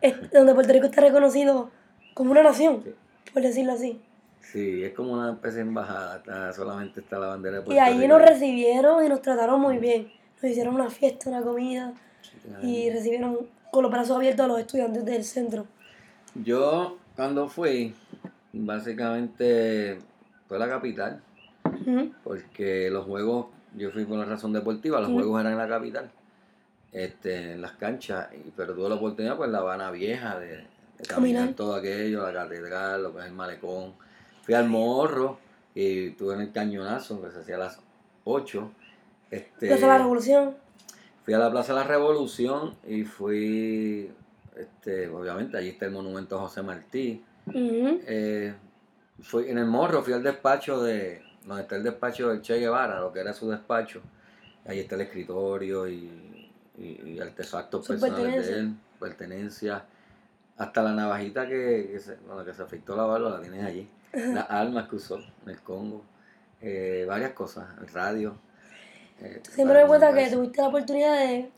es- 0.00 0.30
donde 0.30 0.54
Puerto 0.54 0.72
Rico 0.72 0.86
está 0.86 1.00
reconocido 1.00 1.70
como 2.14 2.30
una 2.32 2.42
nación, 2.42 2.82
Sí. 2.84 2.90
por 3.32 3.42
decirlo 3.42 3.72
así. 3.72 4.00
Sí, 4.40 4.82
es 4.82 4.94
como 4.94 5.12
una 5.12 5.32
especie 5.32 5.56
de 5.62 5.68
embajada, 5.68 6.16
está- 6.18 6.52
solamente 6.52 7.00
está 7.00 7.18
la 7.18 7.26
bandera 7.28 7.56
de 7.56 7.62
Y 7.62 7.64
Puerto 7.66 7.84
Rico. 8.00 8.08
nos 8.08 8.22
recibieron 8.22 9.04
y 9.04 9.08
nos 9.08 9.20
trataron 9.22 9.60
muy 9.60 9.78
bien. 9.78 10.10
Nos 10.42 10.50
hicieron 10.52 10.74
una 10.74 10.88
fiesta, 10.88 11.28
una 11.30 11.42
comida 11.42 11.92
y 12.62 12.88
recibieron 12.90 13.38
con 13.70 13.82
los 13.82 13.92
brazos 13.92 14.16
abiertos 14.16 14.44
a 14.44 14.48
los 14.48 14.60
estudiantes 14.60 15.04
del 15.04 15.22
centro. 15.24 15.66
Yo, 16.34 16.96
cuando 17.16 17.48
fui, 17.48 17.94
básicamente 18.52 19.98
fue 20.46 20.56
a 20.56 20.60
la 20.60 20.68
capital, 20.68 21.20
porque 22.24 22.88
los 22.90 23.04
juegos, 23.04 23.46
yo 23.76 23.90
fui 23.90 24.04
por 24.04 24.18
la 24.18 24.24
razón 24.24 24.52
deportiva, 24.52 25.00
los 25.00 25.10
juegos 25.10 25.40
eran 25.40 25.52
en 25.52 25.58
la 25.58 25.68
capital, 25.68 26.10
este, 26.92 27.52
en 27.52 27.60
las 27.62 27.72
canchas, 27.72 28.28
y- 28.34 28.50
pero 28.56 28.74
tuve 28.74 28.88
la 28.88 28.94
oportunidad, 28.96 29.36
pues, 29.36 29.50
la 29.50 29.58
Habana 29.58 29.90
Vieja, 29.90 30.38
de, 30.38 30.56
de 30.98 31.04
caminar 31.06 31.54
todo 31.54 31.74
aquello, 31.74 32.22
la 32.26 32.32
catedral, 32.32 33.02
lo 33.02 33.12
que 33.14 33.20
es 33.20 33.26
el 33.26 33.32
malecón. 33.32 33.94
Fui 34.42 34.54
al 34.54 34.68
morro 34.68 35.38
y 35.74 36.08
estuve 36.08 36.34
en 36.34 36.40
el 36.40 36.52
cañonazo, 36.52 37.22
que 37.22 37.30
se 37.30 37.38
hacía 37.40 37.56
a 37.56 37.58
las 37.58 37.80
8. 38.24 38.72
Este, 39.30 39.66
Plaza 39.68 39.82
de 39.82 39.86
la 39.92 39.98
Revolución. 39.98 40.56
Fui 41.24 41.34
a 41.34 41.38
la 41.38 41.50
Plaza 41.50 41.74
de 41.74 41.80
la 41.80 41.84
Revolución 41.86 42.74
y 42.86 43.04
fui, 43.04 44.10
este, 44.56 45.08
obviamente, 45.08 45.58
allí 45.58 45.68
está 45.68 45.84
el 45.84 45.92
monumento 45.92 46.36
a 46.38 46.42
José 46.42 46.62
Martí. 46.62 47.22
Eh, 48.06 48.54
fui 49.20 49.48
en 49.50 49.58
el 49.58 49.66
morro, 49.66 50.02
fui 50.02 50.14
al 50.14 50.22
despacho 50.22 50.82
de, 50.82 51.22
donde 51.44 51.62
está 51.62 51.76
el 51.76 51.82
despacho 51.82 52.30
del 52.30 52.40
Che 52.40 52.58
Guevara, 52.58 53.00
lo 53.00 53.12
que 53.12 53.20
era 53.20 53.34
su 53.34 53.48
despacho. 53.50 54.00
Ahí 54.66 54.80
está 54.80 54.94
el 54.94 55.02
escritorio 55.02 55.86
y, 55.86 56.37
y- 56.78 57.10
y 57.10 57.20
artefactos 57.20 57.86
personales 57.86 58.46
de 58.46 58.58
él, 58.60 58.74
pertenencias. 59.00 59.82
Hasta 60.56 60.82
la 60.82 60.92
navajita 60.92 61.46
que, 61.46 61.88
que 61.92 62.00
se, 62.00 62.16
la 62.36 62.44
que 62.44 62.52
se 62.52 62.62
afectó 62.62 62.96
la 62.96 63.04
barba 63.04 63.30
la 63.30 63.40
tienes 63.40 63.64
allí. 63.64 63.88
Las 64.12 64.50
armas 64.50 64.88
que 64.88 64.96
usó 64.96 65.18
en 65.18 65.50
el 65.50 65.60
Congo. 65.60 66.02
Eh, 66.60 67.04
varias 67.06 67.32
cosas, 67.32 67.66
el 67.80 67.88
radio. 67.88 68.34
eh, 69.20 69.40
Siempre 69.48 69.82
me 69.82 69.86
cuenta 69.88 70.12
que 70.12 70.28
tuviste 70.30 70.60
la 70.62 70.68
oportunidad 70.68 71.18
de 71.18 71.50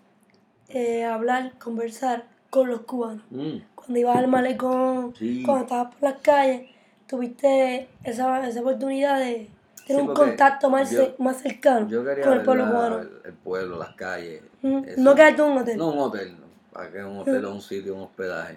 eh, 0.69 1.05
hablar, 1.05 1.53
conversar 1.59 2.27
con 2.51 2.69
los 2.69 2.81
cubanos. 2.83 3.25
Mm, 3.31 3.59
Cuando 3.75 3.99
ibas 3.99 4.17
al 4.19 4.29
malecón, 4.29 5.15
Sí. 5.17 5.43
cuando 5.45 5.65
estabas 5.65 5.95
por 5.95 6.03
las 6.11 6.21
calles, 6.21 6.69
tuviste 7.07 7.89
esa, 8.05 8.47
esa 8.47 8.61
oportunidad 8.61 9.19
de 9.19 9.49
Sí, 9.97 10.01
un 10.01 10.15
contacto 10.15 10.71
más, 10.71 10.91
yo- 10.91 11.15
más 11.19 11.41
cercano 11.43 11.89
Yo 11.89 12.05
quería 12.05 12.25
con 12.25 12.33
el 12.35 12.43
pueblo 12.43 12.65
la- 12.65 12.71
cubano. 12.71 12.99
el, 13.01 13.11
el 13.25 13.33
pueblo, 13.35 13.79
las 13.79 13.95
calles. 13.95 14.43
Ujú. 14.63 14.85
eso. 14.87 15.01
No 15.01 15.15
quedarte 15.15 15.43
en 15.43 15.49
un 15.51 15.59
hotel. 15.59 15.79
No 15.79 15.89
un 15.93 15.99
hotel. 15.99 16.37
¿Para 16.73 16.91
qué 16.93 17.05
un 17.05 17.19
hotel 17.19 17.45
o 17.45 17.53
un 17.55 17.61
sitio, 17.63 17.95
un 17.97 18.03
hospedaje? 18.03 18.57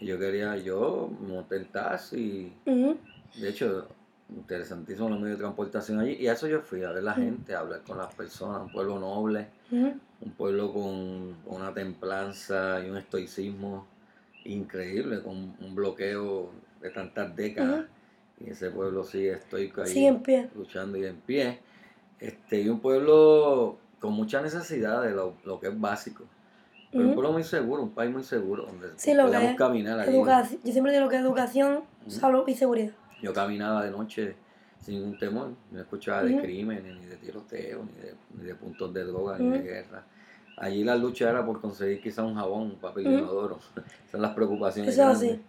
Y 0.00 0.06
yo 0.06 0.18
quería, 0.18 0.56
yo 0.56 1.10
monté 1.20 1.56
el 1.56 1.66
taxi. 1.68 2.52
De 2.64 3.48
hecho, 3.48 3.88
interesantísimo 4.30 5.08
los 5.10 5.18
medios 5.20 5.38
de 5.38 5.42
transportación 5.44 6.00
allí. 6.00 6.12
Y 6.18 6.28
a 6.28 6.32
eso 6.32 6.46
yo 6.46 6.60
fui, 6.62 6.82
a 6.82 6.90
ver 6.92 7.02
la 7.02 7.12
gente, 7.14 7.54
a 7.54 7.60
hablar 7.60 7.82
con 7.82 7.98
las 7.98 8.12
personas. 8.14 8.62
Un 8.62 8.72
pueblo 8.72 8.98
noble, 8.98 9.48
un 9.70 10.30
pueblo 10.36 10.72
con 10.72 11.36
una 11.46 11.72
templanza 11.74 12.80
y 12.84 12.88
un 12.90 12.96
estoicismo 12.96 13.86
increíble, 14.44 15.22
con 15.22 15.54
un 15.60 15.74
bloqueo 15.74 16.50
de 16.80 16.90
tantas 16.90 17.34
décadas. 17.36 17.84
Y 18.44 18.50
ese 18.50 18.70
pueblo 18.70 19.04
sigue 19.04 19.32
estoico 19.32 19.82
ahí, 19.82 19.88
Sigue 19.92 20.06
en 20.08 20.22
pie. 20.22 20.48
luchando 20.54 20.98
y 20.98 21.04
en 21.04 21.16
pie. 21.16 21.60
Este, 22.18 22.60
y 22.60 22.68
un 22.68 22.80
pueblo 22.80 23.78
con 24.00 24.12
mucha 24.14 24.40
necesidad 24.42 25.02
de 25.02 25.10
lo, 25.10 25.34
lo 25.44 25.60
que 25.60 25.68
es 25.68 25.80
básico. 25.80 26.24
Pero 26.90 27.08
un 27.08 27.14
pueblo 27.14 27.32
muy 27.32 27.42
seguro, 27.42 27.82
un 27.82 27.94
país 27.94 28.12
muy 28.12 28.22
seguro, 28.22 28.66
donde 28.66 28.88
Sí, 28.96 29.14
lo 29.14 29.22
que 29.22 29.28
podíamos 29.28 29.50
es 29.52 29.56
caminar. 29.56 30.08
Educación. 30.08 30.60
Yo 30.62 30.72
siempre 30.72 30.92
digo 30.92 31.08
que 31.08 31.16
educación, 31.16 31.80
salud 32.06 32.44
y 32.46 32.54
seguridad. 32.54 32.92
Yo 33.22 33.32
caminaba 33.32 33.84
de 33.84 33.90
noche 33.90 34.34
sin 34.80 34.96
ningún 34.96 35.18
temor, 35.18 35.52
no 35.70 35.80
escuchaba 35.80 36.22
de 36.24 36.38
crímenes, 36.40 36.94
ni 36.96 37.06
de 37.06 37.16
tiroteo, 37.16 37.84
ni 37.84 38.02
de, 38.02 38.14
ni 38.36 38.44
de 38.44 38.54
puntos 38.56 38.92
de 38.92 39.04
droga, 39.04 39.38
ni 39.38 39.48
de 39.50 39.62
guerra. 39.62 40.04
Allí 40.58 40.84
la 40.84 40.96
lucha 40.96 41.30
era 41.30 41.46
por 41.46 41.60
conseguir 41.60 42.02
quizá 42.02 42.24
un 42.24 42.34
jabón, 42.34 42.62
un 42.62 42.76
papel 42.76 43.06
inodoro. 43.06 43.58
Esas 43.76 44.10
son 44.10 44.22
las 44.22 44.34
preocupaciones 44.34 44.92
Eso 44.92 45.06
así. 45.06 45.40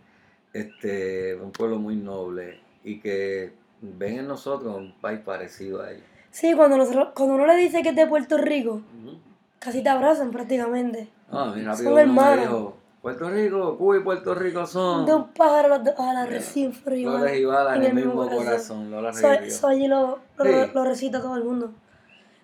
Este, 0.53 1.35
un 1.35 1.51
pueblo 1.51 1.77
muy 1.77 1.95
noble 1.95 2.59
y 2.83 2.99
que 2.99 3.53
ven 3.81 4.19
en 4.19 4.27
nosotros 4.27 4.75
un 4.75 4.93
país 4.99 5.19
parecido 5.19 5.81
a 5.81 5.91
ellos. 5.91 6.03
Sí, 6.31 6.53
cuando, 6.55 6.77
nosotros, 6.77 7.09
cuando 7.15 7.35
uno 7.35 7.45
le 7.45 7.55
dice 7.57 7.81
que 7.83 7.89
es 7.89 7.95
de 7.95 8.07
Puerto 8.07 8.37
Rico, 8.37 8.81
Ujú. 9.03 9.17
casi 9.59 9.83
te 9.83 9.89
abrazan 9.89 10.31
prácticamente. 10.31 11.09
Ah, 11.31 11.51
mira, 11.55 11.75
Son 11.75 11.97
hermanos. 11.97 12.73
Puerto 13.01 13.29
Rico, 13.29 13.77
Cuba 13.77 13.97
y 13.97 13.99
Puerto 13.99 14.33
Rico 14.33 14.65
son 14.65 15.05
De 15.05 15.13
un 15.13 15.27
pájaro 15.33 15.73
a 15.75 16.13
la- 16.13 16.25
recién 16.25 16.71
flores 16.71 17.37
y 17.37 17.43
balas 17.43 17.75
en 17.77 17.83
el 17.83 17.93
mismo 17.93 18.29
corazón. 18.29 18.89
Lola 18.89 19.09
eso 19.09 19.67
allí 19.67 19.87
lo, 19.87 20.19
lo, 20.37 20.45
Sí. 20.45 20.71
lo 20.73 20.83
recita 20.85 21.21
todo 21.21 21.35
el 21.35 21.43
mundo. 21.43 21.71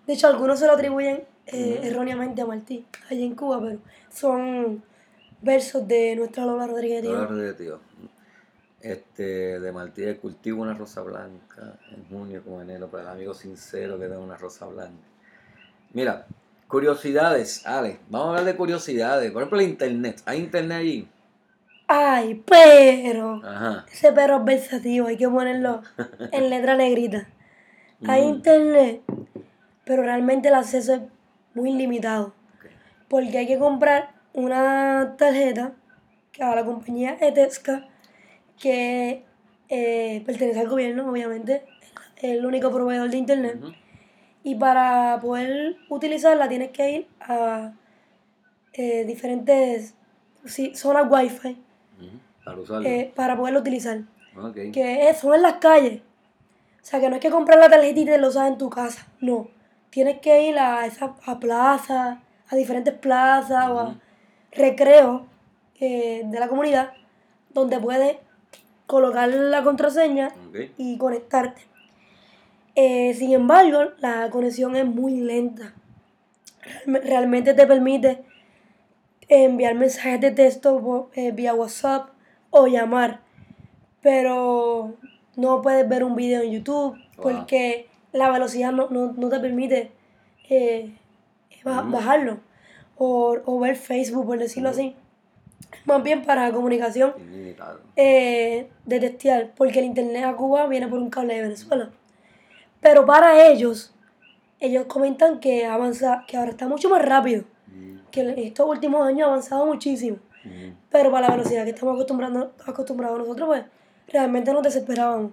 De 0.05 0.13
hecho, 0.13 0.27
algunos 0.27 0.59
se 0.59 0.65
lo 0.67 0.73
atribuyen 0.73 1.23
eh, 1.51 1.77
Ujú. 1.79 1.87
erróneamente 1.87 2.41
a 2.41 2.45
Martí, 2.45 2.85
allí 3.09 3.23
en 3.23 3.35
Cuba, 3.35 3.59
pero 3.61 3.79
son 4.11 4.83
versos 5.41 5.87
de 5.87 6.15
nuestra 6.17 6.45
Lola 6.45 6.67
Rodríguez 6.67 7.05
Lola. 7.05 7.25
Rivio, 7.27 7.55
tío. 7.55 7.79
Este, 8.81 9.59
de 9.59 9.71
Martínez 9.73 10.19
cultivo 10.19 10.61
una 10.61 10.73
rosa 10.73 11.01
blanca 11.01 11.79
en 11.91 12.05
junio 12.07 12.43
como 12.43 12.61
enero 12.61 12.89
para 12.89 13.03
el 13.03 13.09
amigo 13.09 13.33
sincero 13.33 13.99
que 13.99 14.07
da 14.07 14.19
una 14.19 14.37
rosa 14.37 14.67
blanca. 14.67 15.03
Mira, 15.93 16.27
curiosidades, 16.67 17.65
Ale, 17.65 17.99
vamos 18.09 18.27
a 18.27 18.29
hablar 18.31 18.45
de 18.45 18.57
curiosidades. 18.57 19.31
Por 19.31 19.41
ejemplo, 19.43 19.59
el 19.59 19.69
internet. 19.69 20.21
¿Hay 20.25 20.39
internet 20.39 20.77
allí? 20.79 21.09
Ay, 21.87 22.43
pero 22.45 23.41
Ajá. 23.41 23.85
ese 23.91 24.11
perro 24.13 24.37
es 24.37 24.45
versativo, 24.45 25.07
hay 25.07 25.17
que 25.17 25.27
ponerlo 25.29 25.81
en 26.31 26.49
letra 26.49 26.75
negrita. 26.75 27.27
Hay 28.05 28.23
Mm, 28.23 28.35
internet, 28.35 29.03
pero 29.85 30.03
realmente 30.03 30.49
el 30.49 30.55
acceso 30.55 30.93
es 30.95 31.01
muy 31.55 31.73
limitado. 31.73 32.33
Porque 33.09 33.39
hay 33.39 33.47
que 33.47 33.59
comprar 33.59 34.11
una 34.33 35.15
tarjeta 35.17 35.73
que 36.31 36.43
a 36.43 36.55
la 36.55 36.65
compañía 36.65 37.17
Etesca, 37.21 37.87
que 38.59 39.23
eh, 39.69 40.23
pertenece 40.25 40.59
al 40.59 40.67
gobierno, 40.67 41.09
obviamente, 41.09 41.63
es 42.17 42.31
el 42.37 42.45
único 42.45 42.71
proveedor 42.71 43.09
de 43.09 43.17
internet. 43.17 43.59
Y 44.43 44.55
para 44.55 45.19
poder 45.21 45.77
utilizarla 45.89 46.47
tienes 46.47 46.71
que 46.71 46.91
ir 46.91 47.07
a 47.21 47.73
eh, 48.73 49.05
diferentes 49.05 49.95
sí, 50.45 50.73
zonas 50.75 51.07
wifi 51.09 51.57
Ujú. 51.97 52.19
Para 52.45 52.57
usarlo. 52.59 52.87
eh, 52.87 53.11
para 53.15 53.37
poderlo 53.37 53.59
utilizar. 53.59 53.99
Que 54.73 55.13
son 55.19 55.35
en 55.35 55.41
las 55.41 55.55
calles. 55.55 56.01
O 56.81 56.85
sea, 56.85 56.99
que 56.99 57.09
no 57.09 57.15
es 57.15 57.21
que 57.21 57.29
comprar 57.29 57.59
la 57.59 57.69
tarjeta 57.69 57.99
y 57.99 58.05
te 58.05 58.17
lo 58.17 58.29
usas 58.29 58.47
en 58.47 58.57
tu 58.57 58.69
casa. 58.69 59.07
No. 59.19 59.49
Tienes 59.89 60.19
que 60.19 60.47
ir 60.47 60.57
a 60.57 60.85
esa 60.85 61.15
a 61.25 61.39
plazas, 61.39 62.19
a 62.47 62.55
diferentes 62.55 62.93
plazas 62.93 63.69
o 63.69 63.79
a 63.79 63.95
recreos 64.51 65.23
de 65.79 66.37
la 66.39 66.47
comunidad 66.47 66.93
donde 67.53 67.79
puedes 67.79 68.17
colocar 68.93 69.29
la 69.29 69.63
contraseña 69.63 70.29
y 70.79 70.97
conectarte. 70.97 71.61
Eh, 72.75 73.13
sin 73.13 73.33
embargo, 73.33 73.91
la 73.99 74.29
conexión 74.31 74.75
es 74.75 74.85
muy 74.85 75.17
lenta. 75.21 75.73
Realme- 76.87 77.01
Realmente 77.01 77.53
te 77.53 77.67
permite 77.67 78.23
enviar 79.27 79.75
mensajes 79.75 80.19
de 80.21 80.31
texto 80.31 81.11
eh, 81.13 81.31
vía 81.31 81.53
WhatsApp 81.53 82.09
o 82.49 82.65
llamar, 82.65 83.19
pero 84.01 84.95
no 85.35 85.61
puedes 85.61 85.87
ver 85.87 86.03
un 86.03 86.15
video 86.15 86.41
en 86.41 86.51
YouTube 86.51 86.93
Wow. 87.17 87.23
porque 87.23 87.87
la 88.11 88.31
velocidad 88.31 88.71
no, 88.71 88.89
no- 88.89 89.13
no 89.13 89.29
te 89.29 89.39
permite 89.39 89.91
eh, 90.49 90.95
Ujú. 91.63 91.91
bajarlo 91.91 92.39
o, 92.97 93.37
o 93.45 93.59
ver 93.59 93.75
Facebook, 93.75 94.25
por 94.25 94.39
decirlo 94.39 94.69
así. 94.69 94.95
Más 95.89 96.03
bien 96.03 96.21
para 96.23 96.51
comunicación 96.51 97.13
eh, 97.95 98.69
de 98.85 98.99
testear, 98.99 99.51
porque 99.57 99.79
el 99.79 99.85
internet 99.85 100.23
a 100.23 100.35
Cuba 100.35 100.67
viene 100.67 100.87
por 100.87 100.99
un 100.99 101.09
cable 101.09 101.33
de 101.35 101.41
Venezuela. 101.41 101.89
Pero 102.79 103.05
para 103.07 103.47
ellos, 103.47 103.93
ellos 104.59 104.85
comentan 104.85 105.39
que 105.39 105.65
avanza, 105.65 106.25
que 106.27 106.37
ahora 106.37 106.51
está 106.51 106.67
mucho 106.67 106.89
más 106.89 107.03
rápido, 107.03 107.43
Mm, 107.67 107.99
que 108.11 108.21
en 108.21 108.39
estos 108.39 108.67
últimos 108.67 109.05
años 109.07 109.21
ha 109.27 109.31
avanzado 109.31 109.65
muchísimo. 109.65 110.17
mm. 110.43 110.71
Pero 110.89 111.11
para 111.11 111.27
la 111.27 111.35
velocidad 111.35 111.63
que 111.63 111.71
estamos 111.71 111.93
acostumbrando, 111.95 112.53
acostumbrados 112.65 113.19
nosotros, 113.19 113.47
pues 113.47 113.63
realmente 114.07 114.51
nos 114.53 114.63
desesperábamos. 114.63 115.31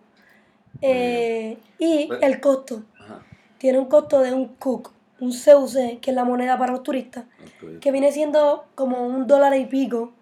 Eh, 0.82 1.56
y 1.78 2.06
Pues- 2.08 2.22
el 2.22 2.40
costo, 2.40 2.82
tiene 3.58 3.78
un 3.78 3.86
costo 3.86 4.20
de 4.20 4.32
un 4.34 4.48
CUC, 4.56 4.90
un 5.20 5.32
CUC, 5.32 5.98
que 6.00 6.10
es 6.10 6.14
la 6.14 6.24
moneda 6.24 6.58
para 6.58 6.72
los 6.72 6.82
turistas, 6.82 7.24
que 7.80 7.90
viene 7.90 8.12
siendo 8.12 8.66
como 8.74 9.06
un 9.06 9.26
dólar 9.26 9.54
y 9.56 9.64
pico 9.66 10.12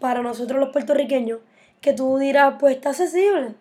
Para 0.00 0.22
nosotros 0.22 0.60
los 0.60 0.70
puertorriqueños, 0.70 1.40
que 1.80 1.92
tú 1.92 2.18
dirás, 2.18 2.56
pues 2.58 2.76
está 2.76 2.90
accesible. 2.90 3.54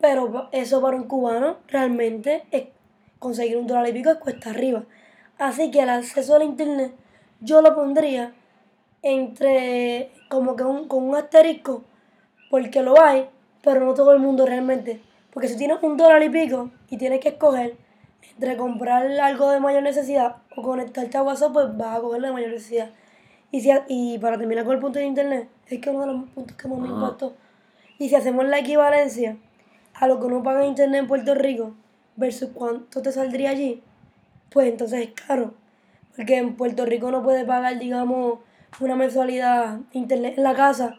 Pero 0.00 0.48
eso 0.52 0.80
para 0.80 0.96
un 0.96 1.04
cubano 1.04 1.58
realmente 1.68 2.44
es 2.50 2.64
conseguir 3.18 3.56
un 3.56 3.66
dólar 3.66 3.88
y 3.88 3.92
pico 3.92 4.10
es 4.10 4.18
cuesta 4.18 4.50
arriba. 4.50 4.84
Así 5.38 5.70
que 5.70 5.80
el 5.80 5.90
acceso 5.90 6.34
al 6.34 6.42
internet 6.42 6.92
yo 7.40 7.62
lo 7.62 7.74
pondría 7.74 8.32
entre 9.02 10.10
como 10.28 10.56
que 10.56 10.64
un, 10.64 10.88
con 10.88 11.04
un 11.04 11.16
asterisco, 11.16 11.84
porque 12.50 12.82
lo 12.82 13.00
hay, 13.00 13.28
pero 13.62 13.84
no 13.84 13.94
todo 13.94 14.12
el 14.12 14.18
mundo 14.18 14.46
realmente. 14.46 15.00
Porque 15.32 15.48
si 15.48 15.56
tienes 15.56 15.78
un 15.82 15.96
dólar 15.96 16.22
y 16.22 16.30
pico 16.30 16.70
y 16.90 16.96
tienes 16.96 17.20
que 17.20 17.30
escoger 17.30 17.76
entre 18.34 18.56
comprar 18.56 19.06
algo 19.20 19.50
de 19.50 19.60
mayor 19.60 19.82
necesidad 19.82 20.36
o 20.56 20.62
conectarte 20.62 21.16
a 21.16 21.22
WhatsApp, 21.22 21.52
pues 21.52 21.76
vas 21.76 21.98
a 21.98 22.00
coger 22.00 22.20
la 22.20 22.28
de 22.28 22.34
mayor 22.34 22.50
necesidad. 22.50 22.90
Y, 23.50 23.60
si, 23.60 23.70
y 23.88 24.18
para 24.18 24.38
terminar 24.38 24.64
con 24.64 24.74
el 24.74 24.80
punto 24.80 24.98
de 24.98 25.06
internet, 25.06 25.48
es 25.66 25.80
que 25.80 25.90
uno 25.90 26.00
de 26.00 26.12
los 26.12 26.28
puntos 26.30 26.56
que 26.56 26.68
más 26.68 26.78
me 26.78 26.88
Ajá. 26.88 26.96
impactó. 26.96 27.34
Y 27.98 28.08
si 28.08 28.14
hacemos 28.14 28.44
la 28.46 28.58
equivalencia 28.58 29.36
a 29.94 30.06
lo 30.06 30.20
que 30.20 30.26
uno 30.26 30.42
paga 30.42 30.62
en 30.62 30.68
internet 30.68 31.00
en 31.00 31.06
Puerto 31.08 31.34
Rico 31.34 31.74
versus 32.16 32.50
cuánto 32.54 33.02
te 33.02 33.12
saldría 33.12 33.50
allí, 33.50 33.82
pues 34.50 34.68
entonces 34.68 35.08
es 35.08 35.26
caro. 35.26 35.54
Porque 36.16 36.36
en 36.36 36.56
Puerto 36.56 36.84
Rico 36.84 37.10
no 37.10 37.22
puede 37.22 37.44
pagar, 37.44 37.78
digamos, 37.78 38.40
una 38.80 38.96
mensualidad 38.96 39.78
de 39.78 39.98
internet 39.98 40.34
en 40.36 40.44
la 40.44 40.54
casa 40.54 40.96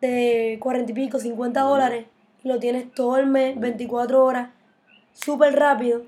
de 0.00 0.58
40 0.60 0.92
y 0.92 0.94
pico, 0.94 1.18
50 1.18 1.60
dólares, 1.60 2.06
y 2.42 2.48
lo 2.48 2.58
tienes 2.58 2.92
todo 2.92 3.16
el 3.16 3.26
mes, 3.26 3.58
24 3.58 4.24
horas, 4.24 4.50
súper 5.12 5.54
rápido. 5.54 6.02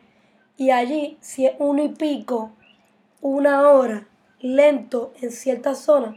Y 0.57 0.71
allí, 0.71 1.17
si 1.21 1.47
es 1.47 1.55
uno 1.59 1.83
y 1.83 1.89
pico, 1.89 2.53
una 3.21 3.69
hora, 3.69 4.07
lento 4.41 5.13
en 5.21 5.31
ciertas 5.31 5.81
zonas, 5.81 6.17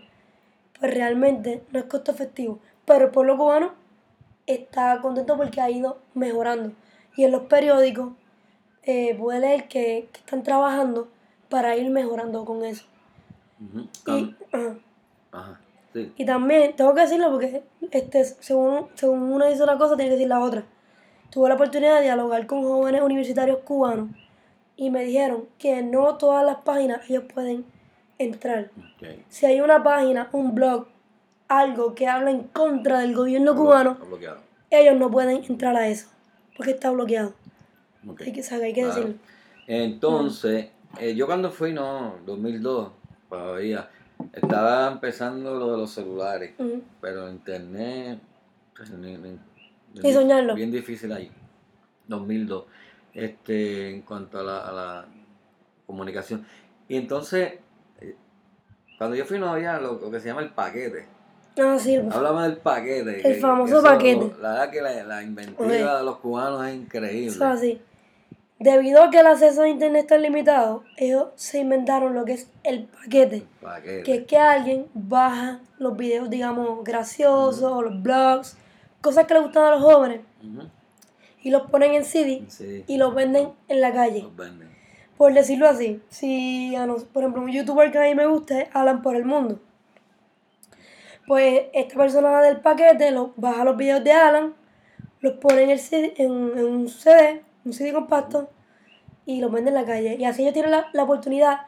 pues 0.79 0.93
realmente 0.93 1.63
no 1.71 1.79
es 1.79 1.85
costo 1.85 2.11
efectivo. 2.11 2.59
Pero 2.85 3.05
el 3.05 3.11
pueblo 3.11 3.37
cubano 3.37 3.73
está 4.45 4.99
contento 5.01 5.37
porque 5.37 5.61
ha 5.61 5.69
ido 5.69 5.99
mejorando. 6.13 6.73
Y 7.15 7.23
en 7.23 7.31
los 7.31 7.43
periódicos 7.43 8.13
eh, 8.83 9.15
puede 9.15 9.39
leer 9.39 9.67
que, 9.67 10.09
que 10.11 10.19
están 10.19 10.43
trabajando 10.43 11.07
para 11.49 11.75
ir 11.77 11.89
mejorando 11.89 12.43
con 12.45 12.65
eso. 12.65 12.85
Y, 14.07 14.35
ajá. 14.51 14.75
Ajá. 15.31 15.59
Sí. 15.93 16.11
Y 16.17 16.25
también, 16.25 16.75
tengo 16.75 16.93
que 16.95 17.01
decirlo 17.01 17.29
porque 17.31 17.63
este, 17.91 18.25
según, 18.25 18.87
según 18.95 19.21
una 19.31 19.45
dice 19.45 19.63
una 19.63 19.77
cosa, 19.77 19.95
tiene 19.95 20.09
que 20.09 20.15
decir 20.15 20.27
la 20.27 20.39
otra. 20.39 20.65
Tuve 21.29 21.49
la 21.49 21.55
oportunidad 21.55 21.97
de 21.97 22.03
dialogar 22.03 22.45
con 22.47 22.63
jóvenes 22.63 23.01
universitarios 23.01 23.59
cubanos 23.59 24.09
y 24.75 24.89
me 24.89 25.03
dijeron 25.03 25.47
que 25.59 25.81
no 25.83 26.17
todas 26.17 26.45
las 26.45 26.57
páginas 26.57 27.07
ellos 27.09 27.25
pueden 27.31 27.65
entrar. 28.17 28.69
Si 29.29 29.45
hay 29.45 29.61
una 29.61 29.83
página, 29.83 30.29
un 30.31 30.53
blog, 30.55 30.87
algo 31.47 31.93
que 31.95 32.07
habla 32.07 32.31
en 32.31 32.43
contra 32.43 32.99
del 32.99 33.15
gobierno 33.15 33.55
cubano, 33.55 33.97
Está 34.01 34.41
ellos 34.71 34.97
no 34.97 35.11
pueden 35.11 35.43
entrar 35.43 35.75
a 35.75 35.87
eso, 35.87 36.07
porque 36.57 36.71
está 36.71 36.89
bloqueado. 36.91 37.33
Hay 38.19 38.31
que, 38.33 38.43
saber, 38.43 38.65
hay 38.65 38.73
que 38.73 38.81
Claro. 38.81 38.95
decirlo. 38.95 39.19
Entonces, 39.67 40.69
eh, 40.99 41.15
yo 41.15 41.25
cuando 41.25 41.51
fui, 41.51 41.73
no, 41.73 42.15
2002, 42.25 42.91
todavía, 43.29 43.89
estaba 44.33 44.87
empezando 44.91 45.53
lo 45.55 45.71
de 45.73 45.77
los 45.77 45.91
celulares, 45.91 46.53
Ujú. 46.57 46.81
pero 47.01 47.29
internet, 47.29 48.19
pues, 48.75 48.89
ni- 48.91 49.17
ni- 49.17 49.39
Ni 50.01 50.11
soñarlo. 50.11 50.55
Bien 50.55 50.71
difícil 50.71 51.11
ahí, 51.11 51.31
2002, 52.07 52.65
este, 53.13 53.91
en 53.91 54.01
cuanto 54.01 54.39
a 54.39 54.43
la, 54.43 54.67
a 54.67 54.71
la 54.71 55.05
comunicación. 55.85 56.45
Y 56.87 56.97
entonces, 56.97 57.53
cuando 58.97 59.15
yo 59.15 59.25
fui 59.25 59.39
no 59.39 59.49
había 59.51 59.79
lo, 59.79 59.93
lo 59.99 60.11
que 60.11 60.19
se 60.19 60.27
llama 60.27 60.41
el 60.41 60.49
paquete. 60.51 61.05
Ah, 61.59 61.77
sí, 61.79 61.95
Háblame 61.97 62.43
del 62.43 62.57
paquete. 62.57 63.17
El 63.27 63.35
que- 63.35 63.41
famoso 63.41 63.81
paquete. 63.83 64.31
La 64.41 64.51
verdad 64.53 64.69
que 64.71 64.81
la, 64.81 65.03
la 65.03 65.23
inventiva 65.23 65.97
de 65.99 66.03
los 66.03 66.17
cubanos 66.17 66.65
es 66.67 66.75
increíble. 66.75 67.27
eso 67.27 67.45
así. 67.45 67.81
Debido 68.59 69.03
a 69.03 69.09
que 69.09 69.19
el 69.19 69.27
acceso 69.27 69.63
a 69.63 69.67
internet 69.67 70.03
está 70.03 70.17
limitado, 70.17 70.83
ellos 70.97 71.27
se 71.35 71.59
inventaron 71.59 72.13
lo 72.13 72.23
que 72.23 72.33
es 72.33 72.49
el 72.63 72.85
paquete. 72.85 73.45
Paquete. 73.61 74.03
que 74.03 74.15
es 74.15 74.25
que 74.25 74.37
alguien 74.37 74.87
baja 74.93 75.59
los 75.79 75.97
videos, 75.97 76.29
digamos, 76.29 76.83
graciosos, 76.83 77.61
o 77.63 77.81
los 77.81 78.01
blogs, 78.01 78.55
cosas 79.01 79.25
que 79.27 79.33
le 79.33 79.41
gustan 79.41 79.65
a 79.65 79.71
los 79.71 79.81
jóvenes, 79.83 80.21
y 81.41 81.49
los 81.49 81.63
ponen 81.69 81.93
en 81.93 82.05
CD 82.05 82.45
Sí, 82.47 82.85
y 82.87 82.97
los 82.97 83.13
venden 83.13 83.49
en 83.67 83.81
la 83.81 83.91
calle. 83.91 84.21
los 84.23 84.35
venden. 84.35 84.72
Por 85.17 85.33
decirlo 85.33 85.67
así, 85.67 86.01
si, 86.09 86.75
a 86.75 86.85
nos- 86.85 87.03
por 87.05 87.23
ejemplo, 87.23 87.41
un 87.43 87.51
youtuber 87.51 87.91
que 87.91 87.97
a 87.99 88.03
mí 88.03 88.15
me 88.15 88.25
gusta 88.25 88.61
es 88.61 88.69
Alan 88.73 89.01
por 89.01 89.15
el 89.15 89.25
Mundo, 89.25 89.59
pues 91.27 91.63
esta 91.73 91.95
persona 91.95 92.41
del 92.41 92.59
paquete 92.59 93.11
lo, 93.11 93.33
baja 93.37 93.63
los 93.63 93.77
videos 93.77 94.03
de 94.03 94.11
Alan, 94.11 94.53
los 95.21 95.33
pone 95.33 95.63
en, 95.63 95.69
el 95.69 95.79
CD, 95.79 96.13
en, 96.17 96.31
en 96.57 96.65
un 96.65 96.89
CD, 96.89 97.43
un 97.63 97.73
CD 97.73 97.93
compacto, 97.93 98.49
y 99.25 99.39
los 99.39 99.51
vende 99.51 99.69
en 99.69 99.75
la 99.75 99.85
calle. 99.85 100.15
Y 100.19 100.25
así 100.25 100.41
ellos 100.41 100.53
tienen 100.53 100.71
la, 100.71 100.87
la 100.91 101.03
oportunidad 101.03 101.61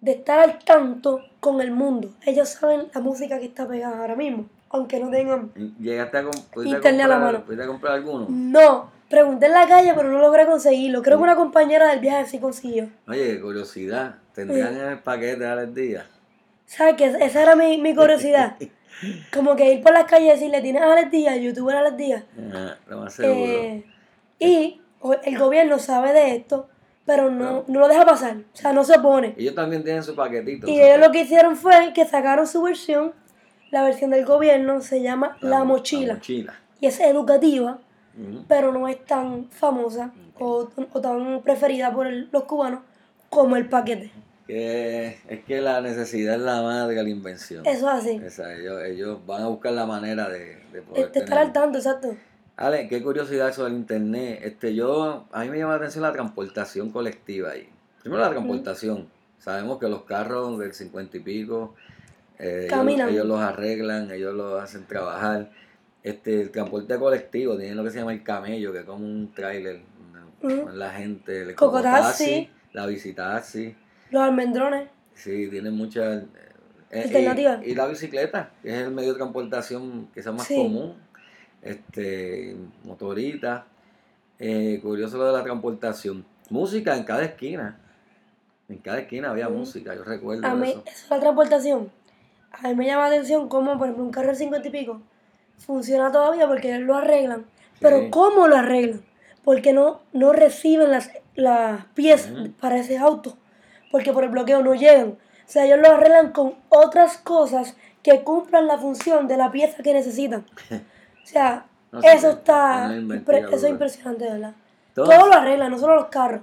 de 0.00 0.12
estar 0.12 0.38
al 0.38 0.58
tanto 0.60 1.20
con 1.40 1.60
el 1.60 1.72
mundo. 1.72 2.10
Ellos 2.24 2.50
saben 2.50 2.88
la 2.94 3.00
música 3.00 3.38
que 3.40 3.46
está 3.46 3.66
pegada 3.66 3.98
ahora 3.98 4.14
mismo, 4.14 4.46
aunque 4.68 5.00
no 5.00 5.10
tengan... 5.10 5.50
¿Llegaste 5.80 6.18
a, 6.18 6.20
Internet 6.64 7.06
a 7.06 7.08
la 7.08 7.14
comprar, 7.14 7.20
mano. 7.20 7.44
pudiste 7.44 7.66
comprar 7.66 7.92
alguno? 7.94 8.26
No, 8.28 8.90
pregunté 9.08 9.46
en 9.46 9.52
la 9.52 9.66
calle, 9.66 9.92
pero 9.94 10.08
no 10.10 10.18
logré 10.18 10.46
conseguirlo. 10.46 11.02
Creo 11.02 11.18
que 11.18 11.22
una 11.24 11.36
compañera 11.36 11.88
del 11.88 12.00
viaje 12.00 12.26
sí 12.26 12.38
consiguió. 12.38 12.88
Oye, 13.08 13.34
qué 13.34 13.40
curiosidad. 13.40 14.16
¿Tendrían 14.34 14.74
en 14.76 14.88
el 14.88 14.98
paquete 14.98 15.46
a 15.46 15.54
las 15.54 15.74
días? 15.74 16.04
¿Sabes 16.66 16.94
qué? 16.96 17.06
Esa 17.20 17.42
era 17.42 17.54
mi, 17.56 17.78
mi 17.80 17.94
curiosidad. 17.94 18.56
Como 19.32 19.54
que 19.56 19.72
ir 19.72 19.82
por 19.82 19.92
las 19.92 20.04
calles 20.04 20.28
y 20.28 20.30
decirle, 20.32 20.60
¿tienes 20.62 20.82
Alex 20.82 21.10
Díaz? 21.10 21.38
¿Youtuber 21.40 21.76
Alex 21.76 21.96
Díaz? 21.96 22.24
Ajá, 22.52 22.78
lo 22.88 22.98
más 23.00 23.12
seguro. 23.14 23.52
Eh, 23.52 23.84
y 24.38 24.80
el 25.24 25.38
gobierno 25.38 25.78
sabe 25.78 26.12
de 26.12 26.36
esto, 26.36 26.68
pero 27.04 27.30
no, 27.30 27.64
no 27.66 27.80
lo 27.80 27.88
deja 27.88 28.04
pasar. 28.06 28.36
O 28.36 28.56
sea, 28.56 28.72
no 28.72 28.84
se 28.84 28.98
opone. 28.98 29.34
Ellos 29.36 29.54
también 29.54 29.84
tienen 29.84 30.02
su 30.02 30.14
paquetito. 30.14 30.68
Y 30.68 30.80
ellos 30.80 31.00
lo 31.00 31.12
que 31.12 31.22
hicieron 31.22 31.56
fue 31.56 31.92
que 31.92 32.04
sacaron 32.06 32.46
su 32.46 32.62
versión. 32.62 33.12
La 33.70 33.82
versión 33.82 34.10
del 34.10 34.24
gobierno 34.24 34.80
se 34.80 35.02
llama 35.02 35.36
La, 35.40 35.50
La 35.58 35.64
Mochila. 35.64 36.14
mochila. 36.14 36.54
Y 36.80 36.86
es 36.86 37.00
educativa, 37.00 37.78
Pero 38.48 38.72
no 38.72 38.86
es 38.88 39.04
tan 39.04 39.46
famosa 39.50 40.12
o, 40.38 40.68
o 40.92 41.00
tan 41.00 41.42
preferida 41.42 41.92
por 41.92 42.06
el- 42.06 42.28
los 42.32 42.44
cubanos 42.44 42.80
como 43.28 43.56
el 43.56 43.68
paquete. 43.68 44.12
Que 44.46 45.18
es 45.28 45.44
que 45.44 45.60
la 45.60 45.80
necesidad 45.80 46.34
es 46.34 46.40
la 46.42 46.62
madre 46.62 46.94
de 46.94 47.02
la 47.02 47.08
invención. 47.08 47.64
Eso 47.66 47.88
es 47.90 47.94
así. 47.94 48.20
Esa, 48.24 48.54
ellos, 48.54 48.82
ellos 48.84 49.18
van 49.26 49.42
a 49.42 49.46
buscar 49.48 49.72
la 49.72 49.86
manera 49.86 50.28
de, 50.28 50.58
de 50.72 50.82
poder 50.82 51.06
Este, 51.06 51.20
estar 51.20 51.38
al 51.38 51.52
tanto, 51.52 51.78
exacto. 51.78 52.14
Ale, 52.56 52.86
qué 52.88 53.02
curiosidad 53.02 53.48
eso 53.48 53.64
del 53.64 53.72
internet. 53.72 54.40
Este, 54.42 54.74
yo, 54.74 55.24
a 55.32 55.40
mí 55.42 55.48
me 55.50 55.58
llama 55.58 55.72
la 55.72 55.78
atención 55.78 56.02
la 56.02 56.12
transportación 56.12 56.90
colectiva 56.90 57.50
ahí. 57.50 57.68
Primero 58.02 58.22
la 58.22 58.30
transportación. 58.30 59.08
Sabemos 59.38 59.78
que 59.78 59.88
los 59.88 60.04
carros 60.04 60.58
del 60.58 60.72
50 60.72 61.16
y 61.16 61.20
pico, 61.20 61.74
eh, 62.38 62.68
ellos 63.08 63.26
los 63.26 63.40
arreglan, 63.40 64.10
ellos 64.10 64.34
los 64.34 64.62
hacen 64.62 64.84
trabajar. 64.86 65.50
Este, 66.04 66.42
el 66.42 66.50
transporte 66.52 66.96
colectivo, 66.98 67.56
tienen 67.56 67.76
lo 67.76 67.82
que 67.82 67.90
se 67.90 67.98
llama 67.98 68.12
el 68.12 68.22
camello, 68.22 68.72
que 68.72 68.80
es 68.80 68.84
como 68.84 69.04
un 69.04 69.32
tráiler. 69.34 69.80
una- 70.10 70.26
Ujú. 70.54 70.64
con 70.66 70.78
La 70.78 70.90
gente, 70.92 71.42
el 71.42 71.54
Cocotaxi. 71.56 72.48
la 72.74 72.86
visitaxi. 72.86 73.74
Los 74.10 74.22
almendrones. 74.22 74.88
Sí, 75.14 75.48
tienen 75.50 75.74
muchas 75.74 76.24
eh, 76.90 77.02
Alternativas. 77.04 77.60
Y, 77.66 77.70
y 77.70 77.74
la 77.74 77.86
bicicleta, 77.86 78.50
que 78.62 78.68
es 78.68 78.74
el 78.82 78.90
medio 78.92 79.12
de 79.12 79.16
transportación 79.18 80.08
que 80.14 80.22
sea 80.22 80.30
más 80.32 80.46
Sí. 80.46 80.54
común. 80.56 80.94
Este, 81.62 82.54
motorita. 82.84 83.66
Eh, 84.38 84.78
curioso 84.82 85.16
lo 85.16 85.26
de 85.26 85.32
la 85.32 85.42
transportación. 85.42 86.24
Música 86.50 86.94
en 86.96 87.04
cada 87.04 87.24
esquina. 87.24 87.80
En 88.68 88.78
cada 88.78 88.98
esquina 89.00 89.30
había 89.30 89.48
música, 89.48 89.94
yo 89.94 90.04
recuerdo 90.04 90.46
A 90.46 90.54
mí, 90.54 90.70
eso. 90.70 90.82
eso 90.86 91.04
de 91.08 91.14
la 91.16 91.20
transportación, 91.20 91.90
a 92.50 92.68
mí 92.68 92.74
me 92.74 92.86
llama 92.86 93.08
la 93.08 93.14
atención 93.14 93.48
cómo, 93.48 93.76
por 93.78 93.86
ejemplo, 93.86 94.04
un 94.04 94.10
carro 94.10 94.28
de 94.28 94.34
50 94.36 94.68
y 94.68 94.70
pico 94.70 95.02
funciona 95.58 96.10
todavía 96.12 96.46
porque 96.46 96.68
ellos 96.74 96.86
lo 96.86 96.96
arreglan. 96.96 97.46
Pero. 97.80 98.10
¿cómo 98.10 98.48
lo 98.48 98.56
arreglan? 98.56 99.02
Porque 99.44 99.72
no, 99.72 100.00
no 100.12 100.32
reciben 100.32 100.90
las, 100.90 101.10
las 101.34 101.84
piezas 101.94 102.32
para 102.60 102.78
ese 102.78 102.98
auto. 102.98 103.36
Porque 103.90 104.12
por 104.12 104.24
el 104.24 104.30
bloqueo 104.30 104.62
no 104.62 104.74
llegan. 104.74 105.10
O 105.10 105.46
sea, 105.50 105.66
ellos 105.66 105.78
lo 105.80 105.88
arreglan 105.92 106.32
con 106.32 106.54
otras 106.70 107.18
cosas 107.18 107.76
que 108.02 108.22
cumplan 108.22 108.66
la 108.66 108.78
función 108.78 109.28
de 109.28 109.36
la 109.36 109.50
pieza 109.50 109.82
que 109.82 109.92
necesitan. 109.94 110.46
O 111.22 111.26
sea, 111.26 111.64
No 111.90 112.02
sé, 112.02 112.12
eso 112.12 112.30
está... 112.30 112.94
eso 112.94 113.56
es 113.56 113.64
impresionante, 113.64 114.24
¿verdad? 114.30 114.52
Entonces, 114.88 115.16
Todo 115.18 115.26
lo 115.28 115.34
arreglan, 115.34 115.70
no 115.70 115.78
solo 115.78 115.94
los 115.96 116.06
carros. 116.08 116.42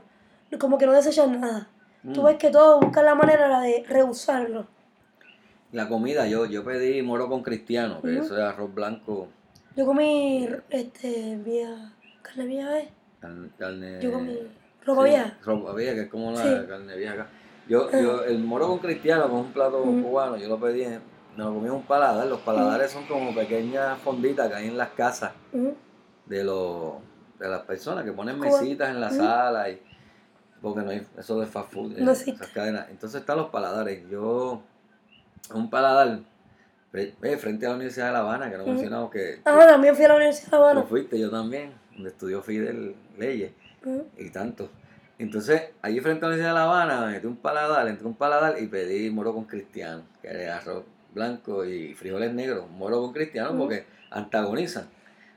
Como 0.60 0.80
que 0.80 0.88
no 0.88 0.92
desechan 0.94 1.40
nada. 1.40 1.68
Tú 2.14 2.22
Mm. 2.22 2.26
ves 2.26 2.38
que 2.38 2.50
todo 2.50 2.80
buscan 2.80 3.06
la 3.06 3.14
manera 3.14 3.60
de 3.62 3.86
reusarlo. 3.88 4.66
La 5.72 5.88
comida, 5.88 6.28
yo, 6.28 6.46
yo 6.46 6.64
pedí 6.64 7.02
moro 7.02 7.30
con 7.30 7.44
cristiano, 7.44 8.02
que 8.02 8.18
eso 8.18 8.36
es 8.38 8.44
arroz 8.44 8.74
blanco, 8.74 9.28
Yo 9.76 9.86
comí 9.86 10.48
este 10.70 11.38
vía 11.38 11.94
carne 12.22 12.46
vieja, 12.46 12.80
¿eh? 12.80 12.90
carne. 13.22 13.50
carne- 13.58 14.02
Yo 14.02 14.12
comí 14.12 14.38
ropa 14.86 15.04
sí, 15.04 15.10
vieja. 15.10 15.38
ropa 15.46 15.74
vieja, 15.74 15.94
que 15.96 16.02
es 16.02 16.10
como 16.10 16.32
la 16.34 16.44
Sí. 16.44 16.68
carne 16.68 16.98
vieja 16.98 17.14
acá. 17.14 17.28
Yo, 17.70 17.88
Ah. 17.94 18.00
yo, 18.02 18.24
el 18.26 18.40
moro 18.40 18.68
con 18.68 18.80
cristiano, 18.80 19.28
que 19.30 19.34
es 19.34 19.40
un 19.46 19.54
plato 19.54 19.82
cubano, 19.84 20.36
yo 20.36 20.50
lo 20.50 20.60
pedí, 20.60 20.86
me 20.86 21.00
lo 21.44 21.54
comí 21.54 21.68
en 21.68 21.72
un 21.74 21.84
paladar. 21.84 22.28
Los 22.28 22.42
paladares 22.42 22.92
son 22.92 23.06
como 23.06 23.34
pequeñas 23.34 23.98
fonditas 24.00 24.50
que 24.50 24.56
hay 24.56 24.68
en 24.68 24.78
las 24.78 24.90
casas 24.90 25.32
de 26.26 26.44
los 26.44 26.96
de 27.40 27.48
las 27.50 27.62
personas 27.62 28.04
que 28.04 28.12
ponen 28.12 28.38
mesitas 28.40 28.90
en 28.90 29.02
la 29.02 29.10
sala 29.10 29.68
y 29.70 29.82
porque 30.62 30.82
no 30.82 30.92
hay 30.92 31.02
eso 31.18 31.40
de 31.40 31.48
fast 31.48 31.72
food, 31.74 31.98
eh, 31.98 32.04
esas 32.04 32.50
cadenas. 32.50 32.88
Entonces 32.92 33.22
están 33.22 33.38
los 33.38 33.50
paladares. 33.50 34.04
Yo 34.12 34.62
un 35.54 35.70
paladar 35.70 36.20
eh, 36.94 37.38
frente 37.38 37.66
a 37.66 37.70
la 37.70 37.76
Universidad 37.76 38.08
de 38.08 38.14
La 38.14 38.20
Habana, 38.20 38.50
que 38.50 38.58
no 38.58 38.64
Ujú. 38.64 38.72
mencionamos 38.74 39.12
que, 39.12 39.42
Ah, 39.46 39.66
también 39.68 39.96
fui 39.96 40.06
a 40.06 40.10
la 40.10 40.16
Universidad 40.16 40.52
de 40.52 40.58
La 40.58 40.64
Habana. 40.64 40.84
fuiste, 40.84 41.20
yo 41.20 41.30
también, 41.30 41.74
donde 41.94 42.10
estudió 42.10 42.42
Fidel 42.42 42.96
Leyes 43.18 43.52
y 44.18 44.30
tanto. 44.30 44.70
Entonces, 45.18 45.62
allí 45.82 46.00
frente 46.00 46.26
a 46.26 46.30
la 46.30 46.36
Universidad 46.36 46.50
de 46.50 46.54
La 46.60 46.64
Habana, 46.64 47.06
me 47.06 47.12
metí 47.14 47.28
un 47.28 47.38
paladar, 47.38 47.88
entré 47.88 48.08
un 48.08 48.16
paladar 48.16 48.62
y 48.62 48.68
pedí 48.68 49.10
moro 49.10 49.34
con 49.34 49.46
cristiano, 49.46 50.04
que 50.22 50.30
era 50.30 50.58
arroz 50.58 50.84
blanco 51.14 51.64
y 51.66 51.94
frijoles 51.94 52.34
negros, 52.34 52.70
moro 52.72 53.02
con 53.02 53.14
cristiano, 53.14 53.56
porque 53.58 53.86
antagonizan. 54.10 54.86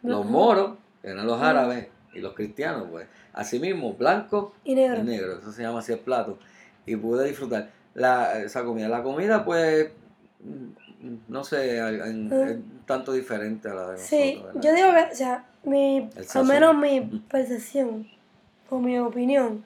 Los 0.03 0.25
moros, 0.27 0.77
que 1.03 1.09
eran 1.09 1.27
los 1.27 1.41
árabes, 1.41 1.89
y 2.15 2.21
los 2.21 2.33
cristianos, 2.35 2.87
pues, 2.91 3.07
así 3.33 3.59
mismo, 3.59 3.95
blanco 3.95 4.55
Y 4.65 4.73
y 4.73 4.75
negro. 4.77 5.03
negro, 5.03 5.39
eso 5.39 5.51
se 5.53 5.63
llama 5.63 5.81
así 5.81 5.93
el 5.93 5.99
plato. 5.99 6.39
Y 6.87 6.95
pude 6.97 7.27
disfrutar 7.27 7.71
la, 7.95 8.39
esa 8.41 8.65
comida. 8.65 8.89
La 8.89 9.03
comida, 9.03 9.45
pues, 9.45 9.91
mm, 10.41 11.15
no 11.29 11.45
sé, 11.45 11.79
en- 11.79 12.33
es 12.33 12.57
tanto 12.87 13.13
diferente 13.13 13.69
a 13.69 13.75
la 13.75 13.91
de 13.93 13.99
Sí, 13.99 14.35
nosotros. 14.37 14.63
yo 14.65 14.73
¿verdad? 14.73 14.77
digo 14.77 15.07
que, 15.09 15.13
o 15.13 15.17
sea, 15.17 15.45
mi, 15.65 16.11
al 16.35 16.45
menos 16.47 16.77
mi 16.77 17.01
percepción 17.31 18.07
o 18.71 18.79
mi 18.79 18.99
opinión 18.99 19.65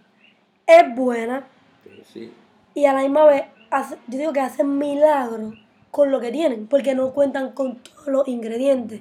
es 0.66 0.94
buena 0.94 1.44
Sí, 1.84 2.02
sí. 2.12 2.32
y 2.74 2.84
a 2.84 2.92
la 2.92 3.02
misma 3.02 3.24
vez, 3.26 3.44
hace- 3.70 3.96
yo 4.08 4.18
digo 4.18 4.32
que 4.32 4.40
hacen 4.40 4.78
milagros 4.78 5.54
con 5.90 6.10
lo 6.10 6.20
que 6.20 6.30
tienen, 6.30 6.66
porque 6.66 6.94
no 6.94 7.12
cuentan 7.12 7.52
con 7.52 7.76
todos 7.76 8.08
los 8.08 8.28
ingredientes. 8.28 9.00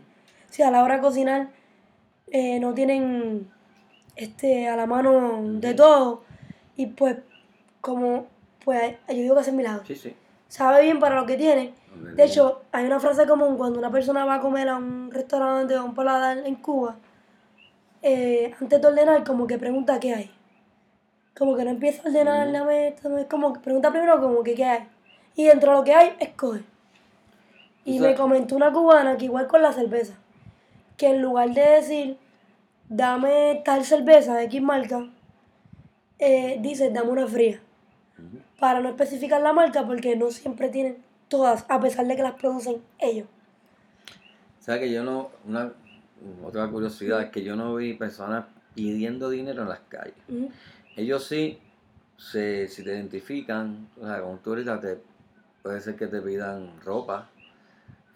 O 0.49 0.53
sea, 0.53 0.69
a 0.69 0.71
la 0.71 0.83
hora 0.83 0.95
de 0.95 1.01
cocinar 1.01 1.49
eh, 2.31 2.59
no 2.59 2.73
tienen 2.73 3.49
este, 4.15 4.67
a 4.69 4.75
la 4.75 4.85
mano 4.85 5.41
de 5.59 5.73
todo 5.73 6.23
y 6.75 6.87
pues 6.87 7.17
como, 7.81 8.27
pues 8.67 8.97
yo 9.08 9.13
digo 9.15 9.34
que 9.34 9.39
hacen 9.39 9.56
milagros. 9.56 9.88
Sí, 9.88 9.95
sí. 9.95 10.13
Sabe 10.49 10.82
bien 10.82 10.99
para 10.99 11.15
lo 11.15 11.25
que. 11.25 11.38
Donde 11.38 12.15
De 12.15 12.23
hecho, 12.25 12.63
hay 12.73 12.86
una 12.86 12.99
frase 12.99 13.25
común 13.25 13.56
cuando 13.56 13.80
una 13.80 13.89
persona 13.89 14.25
va 14.25 14.36
a 14.36 14.41
comer 14.41 14.67
a 14.67 14.75
un 14.75 15.10
restaurante 15.10 15.73
o 15.77 15.80
a 15.80 15.84
un 15.86 15.95
paladar 15.95 16.39
en 16.39 16.56
Cuba, 16.56 16.97
eh, 18.01 18.53
antes 18.60 18.82
de 18.82 18.86
ordenar 18.88 19.23
como 19.23 19.47
que 19.47 19.58
pregunta 19.58 19.97
qué 20.01 20.13
hay. 20.13 20.32
como 21.34 21.56
que 21.56 21.63
no 21.63 21.69
empieza 21.69 22.01
a 22.03 22.08
ordenar 22.08 22.47
la 22.47 22.65
meta, 22.65 23.08
no 23.08 23.17
es 23.17 23.27
como 23.27 23.53
que 23.53 23.62
pregunta 23.62 23.89
primero 23.89 24.19
como 24.19 24.43
que 24.43 24.53
qué 24.53 24.65
hay. 24.65 24.88
Y 25.36 25.45
dentro 25.45 25.71
de 25.71 25.77
lo 25.77 25.84
que 25.86 25.93
hay, 25.93 26.13
escoge. 26.19 26.63
Y 27.86 27.99
O 27.99 28.01
sea- 28.01 28.10
me 28.12 28.15
comentó 28.17 28.53
una 28.58 28.73
cubana 28.73 29.15
que 29.15 29.25
igual 29.25 29.47
con 29.47 29.62
la 29.62 29.71
cerveza, 29.71 30.15
que 30.97 31.08
en 31.12 31.21
lugar 31.21 31.51
de 31.51 31.62
decir, 31.62 32.17
dame 32.89 33.62
tal 33.63 33.86
cerveza 33.86 34.36
de 34.36 34.43
X 34.43 34.62
marca, 34.62 35.08
eh, 36.19 36.58
dice, 36.60 36.89
dame 36.89 37.12
una 37.12 37.27
fría. 37.27 37.62
Para 38.60 38.80
no 38.80 38.89
especificar 38.89 39.41
la 39.41 39.54
marca 39.54 39.86
porque 39.86 40.15
no 40.15 40.32
siempre 40.32 40.70
tienen 40.70 40.98
todas, 41.28 41.65
a 41.70 41.80
pesar 41.80 42.08
de 42.08 42.15
que 42.15 42.24
las 42.24 42.34
producen 42.34 42.82
ellos. 43.00 43.28
O 44.60 44.63
sea 44.63 44.80
que 44.80 44.91
yo 44.91 45.04
no, 45.04 45.30
una 45.46 45.72
otra 46.43 46.67
curiosidad 46.67 47.22
es 47.22 47.30
que 47.30 47.43
yo 47.43 47.56
no 47.56 47.76
vi 47.76 47.93
personas 47.93 48.46
pidiendo 48.74 49.30
dinero 49.30 49.63
en 49.63 49.70
las 49.70 49.80
calles. 49.88 50.15
Ellos 50.96 51.26
sí, 51.26 51.60
se, 52.17 52.67
si 52.67 52.84
te 52.84 52.91
identifican, 52.91 53.88
o 54.02 54.06
sea, 54.06 54.22
tú 54.43 54.50
ahorita 54.50 54.80
te, 54.80 55.00
puede 55.62 55.80
ser 55.82 55.96
que 55.96 56.08
te 56.08 56.22
pidan 56.22 56.80
ropa, 56.84 57.30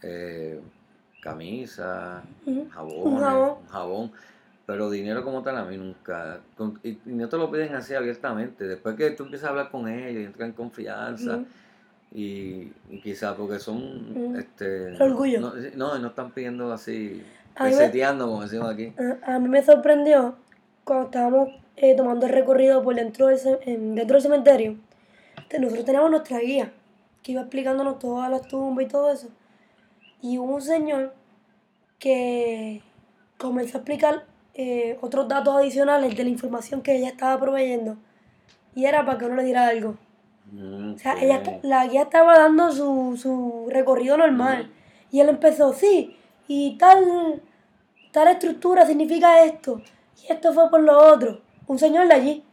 eh, 0.02 0.60
camisa, 1.22 2.24
jabones, 2.72 3.06
Un 3.06 3.20
jabón. 3.20 3.58
un 3.62 3.68
jabón, 3.68 4.12
pero 4.72 4.90
dinero 4.90 5.22
como 5.24 5.44
tal 5.44 5.58
a 5.58 5.66
mí 5.66 5.76
nunca, 5.78 6.40
con- 6.56 6.80
y, 6.82 6.92
y 6.92 7.00
no 7.14 7.28
te 7.28 7.36
lo 7.38 7.52
piden 7.52 7.76
así 7.76 7.94
abiertamente, 7.94 8.66
después 8.66 8.96
que 8.96 9.12
tú 9.12 9.24
empiezas 9.24 9.48
a 9.48 9.50
hablar 9.50 9.70
con 9.70 9.90
ellos 9.90 10.22
y 10.22 10.26
entras 10.26 10.48
en 10.48 10.54
confianza, 10.56 11.40
y, 12.14 12.72
y 12.90 13.02
quizás 13.04 13.36
porque 13.36 13.60
son, 13.60 14.36
este, 14.38 14.96
orgullo. 15.02 15.42
No, 15.42 15.54
no, 15.76 16.00
no 16.00 16.08
están 16.08 16.32
pidiendo 16.32 16.72
así, 16.72 17.22
peseteando 17.62 18.28
como 18.28 18.44
decimos 18.44 18.74
aquí. 18.74 18.94
A, 19.26 19.36
a 19.36 19.40
mí 19.40 19.50
me 19.50 19.62
sorprendió 19.62 20.36
cuando 20.86 21.06
estábamos 21.08 21.50
eh, 21.76 21.94
tomando 21.96 22.26
el 22.28 22.32
recorrido 22.32 22.82
por 22.82 22.96
dentro 22.96 23.28
del, 23.28 23.40
dentro 23.96 24.14
del 24.16 24.22
cementerio. 24.22 24.78
te- 25.50 25.60
Nosotros 25.60 25.84
teníamos 25.86 26.12
nuestra 26.12 26.40
guía 26.40 26.72
que 27.24 27.34
iba 27.34 27.42
explicándonos 27.42 28.00
todas 28.00 28.30
las 28.32 28.48
tumbas 28.48 28.86
y 28.86 28.88
todo 28.88 29.12
eso. 29.12 29.28
Y 30.22 30.38
hubo 30.38 30.56
un 30.56 30.62
señor 30.62 31.14
que 32.00 32.82
comenzó 33.38 33.78
a 33.78 33.82
explicar 33.82 34.26
eh, 34.54 34.98
otros 35.02 35.28
datos 35.28 35.56
adicionales 35.56 36.16
de 36.16 36.24
la 36.24 36.30
información 36.30 36.82
que 36.82 36.96
ella 36.98 37.10
estaba 37.10 37.40
proveyendo. 37.40 37.98
Y 38.76 38.86
era 38.86 39.06
para 39.06 39.18
que 39.18 39.26
uno 39.26 39.36
le 39.36 39.44
diera 39.44 39.68
algo. 39.68 39.96
Mm, 40.52 40.94
O 40.96 40.98
sea, 40.98 41.16
ella, 41.22 41.42
la 41.64 41.86
guía 41.88 42.04
estaba 42.04 42.38
dando 42.38 42.72
su, 42.72 43.18
su 43.22 43.68
recorrido 43.70 44.18
normal. 44.18 44.62
Ujú. 44.64 44.72
Y 45.12 45.20
él 45.20 45.30
empezó, 45.30 45.74
sí, 45.74 46.16
y 46.48 46.78
tal, 46.78 47.42
tal 48.12 48.28
estructura 48.30 48.86
significa 48.86 49.44
esto. 49.44 49.82
Y 50.24 50.32
esto 50.32 50.54
fue 50.54 50.70
por 50.70 50.82
lo 50.82 50.98
otro. 50.98 51.42
Un 51.68 51.80
señor 51.80 52.08
de 52.08 52.14
allí, 52.14 52.44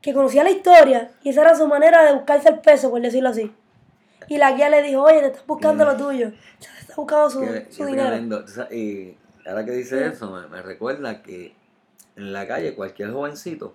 que 0.00 0.12
conocía 0.14 0.42
la 0.42 0.50
historia, 0.50 1.12
y 1.22 1.30
esa 1.30 1.42
era 1.42 1.54
su 1.54 1.66
manera 1.68 2.02
de 2.04 2.14
buscarse 2.14 2.48
el 2.48 2.60
peso, 2.60 2.90
por 2.90 3.00
decirlo 3.00 3.28
así. 3.30 3.52
Y 4.28 4.38
la 4.38 4.52
guía 4.52 4.68
le 4.68 4.82
dijo, 4.82 5.02
oye, 5.02 5.20
te 5.20 5.26
estás 5.28 5.46
buscando 5.46 5.84
lo 5.84 5.96
tuyo. 5.96 6.28
O 6.28 6.62
sea, 6.62 6.72
te 6.74 6.80
estás 6.80 6.96
buscando 6.96 7.30
su, 7.30 7.40
Qué- 7.40 7.66
su 7.70 7.78
qué 7.80 7.86
dinero. 7.86 8.08
tremendo. 8.08 8.44
Y 8.70 9.16
ahora 9.46 9.64
que 9.64 9.72
dice 9.72 10.06
eso, 10.06 10.30
me, 10.30 10.46
me 10.48 10.62
recuerda 10.62 11.22
que 11.22 11.54
en 12.16 12.32
la 12.32 12.46
calle 12.46 12.74
cualquier 12.74 13.10
jovencito 13.12 13.74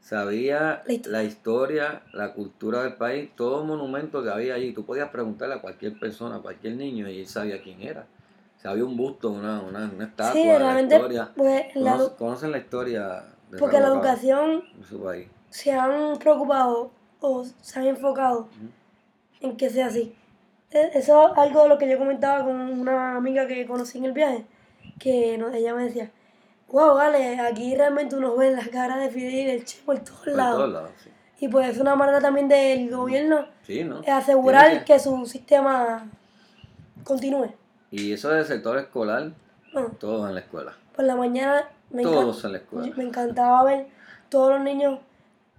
sabía 0.00 0.82
La 0.86 0.92
histo- 0.92 1.10
la 1.10 1.22
historia, 1.22 2.02
la 2.12 2.32
cultura 2.32 2.82
del 2.82 2.94
país, 2.94 3.30
todo 3.36 3.64
monumento 3.64 4.22
que 4.22 4.30
había 4.30 4.54
allí. 4.54 4.72
Tú 4.72 4.84
podías 4.84 5.10
preguntarle 5.10 5.56
a 5.56 5.60
cualquier 5.60 5.98
persona, 5.98 6.36
a 6.36 6.40
cualquier 6.40 6.74
niño, 6.76 7.08
y 7.08 7.20
él 7.20 7.26
sabía 7.26 7.60
quién 7.62 7.82
era. 7.82 8.06
O 8.58 8.60
sea, 8.60 8.72
había 8.72 8.84
un 8.84 8.96
busto, 8.96 9.30
una, 9.30 9.60
una, 9.60 9.90
una 9.94 10.04
estatua, 10.04 10.32
Sí, 10.32 10.46
de 10.46 10.52
la 10.52 10.58
realmente, 10.58 10.94
historia. 10.96 11.30
pues, 11.36 11.64
la 11.76 11.98
conocen 12.18 12.52
la 12.52 12.58
historia 12.58 13.24
de 13.50 13.58
porque 13.58 13.80
la 13.80 13.88
educación 13.88 14.64
su 14.88 15.02
país. 15.02 15.28
se 15.50 15.72
han 15.72 16.18
preocupado 16.18 16.90
o 17.20 17.44
se 17.60 17.78
han 17.78 17.86
enfocado 17.86 18.48
en 19.40 19.56
que 19.56 19.70
sea 19.70 19.86
así. 19.86 20.14
E- 20.70 20.90
Eso 20.94 21.32
es 21.32 21.38
algo 21.38 21.62
de 21.64 21.68
lo 21.70 21.78
que 21.78 21.88
yo 21.88 21.98
comentaba 21.98 22.44
con 22.44 22.54
una 22.60 23.16
amiga 23.16 23.46
que 23.46 23.66
conocí 23.66 23.98
en 23.98 24.04
el 24.06 24.12
viaje, 24.12 24.44
que 25.00 25.36
no- 25.38 25.48
ella 25.52 25.74
me 25.74 25.84
decía, 25.86 26.10
wow, 26.68 26.94
vale, 26.94 27.40
aquí 27.40 27.74
realmente 27.74 28.14
uno 28.14 28.36
ve 28.36 28.52
la 28.52 28.64
cara 28.68 28.96
de 28.98 29.10
Fidel 29.10 29.34
y 29.34 29.44
del 29.46 29.64
Che 29.64 29.78
por 29.84 29.98
todos 29.98 30.20
Por 30.20 30.34
lados. 30.36 30.56
todos 30.58 30.72
lados, 30.72 30.90
sí. 31.02 31.10
Y 31.40 31.48
pues 31.48 31.68
es 31.70 31.78
una 31.78 31.96
manera 31.96 32.20
también 32.20 32.46
del 32.48 32.88
gobierno 32.90 33.46
Sí, 33.66 33.82
¿no? 33.82 34.02
asegurar 34.06 34.84
que 34.84 34.98
su 35.00 35.24
sistema 35.26 36.06
continúe. 37.02 37.50
Y 37.90 38.12
eso 38.12 38.28
del 38.28 38.44
sector 38.44 38.78
escolar, 38.78 39.32
No, 39.72 39.86
todos 39.98 40.28
en 40.28 40.34
la 40.34 40.40
escuela. 40.40 40.74
por 40.94 41.04
la 41.06 41.16
mañana 41.16 41.66
me, 41.90 42.02
Todos 42.02 42.44
en 42.44 42.52
la 42.52 42.58
escuela. 42.58 42.94
me 42.94 43.04
encantaba 43.04 43.64
ver 43.64 43.86
todos 44.28 44.50
los 44.50 44.60
niños 44.60 45.00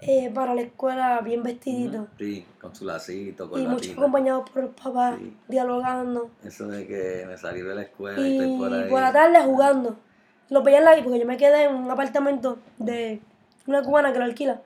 eh, 0.01 0.31
para 0.33 0.55
la 0.55 0.61
escuela 0.61 1.21
bien 1.21 1.43
vestiditos. 1.43 2.07
Sí, 2.17 2.45
con 2.59 2.75
su 2.75 2.85
lacito, 2.85 3.47
con 3.49 3.61
Y 3.61 3.67
muchos 3.67 3.93
acompañados 3.95 4.49
por 4.49 4.63
los 4.63 4.73
papás, 4.73 5.15
Sí. 5.19 5.37
dialogando. 5.47 6.31
Eso 6.43 6.67
de 6.67 6.87
que 6.87 7.25
me 7.27 7.37
salí 7.37 7.61
de 7.61 7.75
la 7.75 7.83
escuela 7.83 8.19
y, 8.19 8.37
estoy 8.37 8.57
por 8.57 8.73
ahí. 8.73 8.89
por 8.89 9.01
la 9.01 9.13
tarde 9.13 9.43
jugando. 9.43 9.95
Lo 10.49 10.63
veía 10.63 10.79
en 10.79 10.85
la 10.85 10.95
porque 11.03 11.19
yo 11.19 11.25
me 11.27 11.37
quedé 11.37 11.65
en 11.65 11.75
un 11.75 11.91
apartamento 11.91 12.57
de 12.79 13.21
una 13.67 13.83
cubana 13.83 14.11
que 14.11 14.17
lo 14.19 14.25
alquila. 14.25 14.61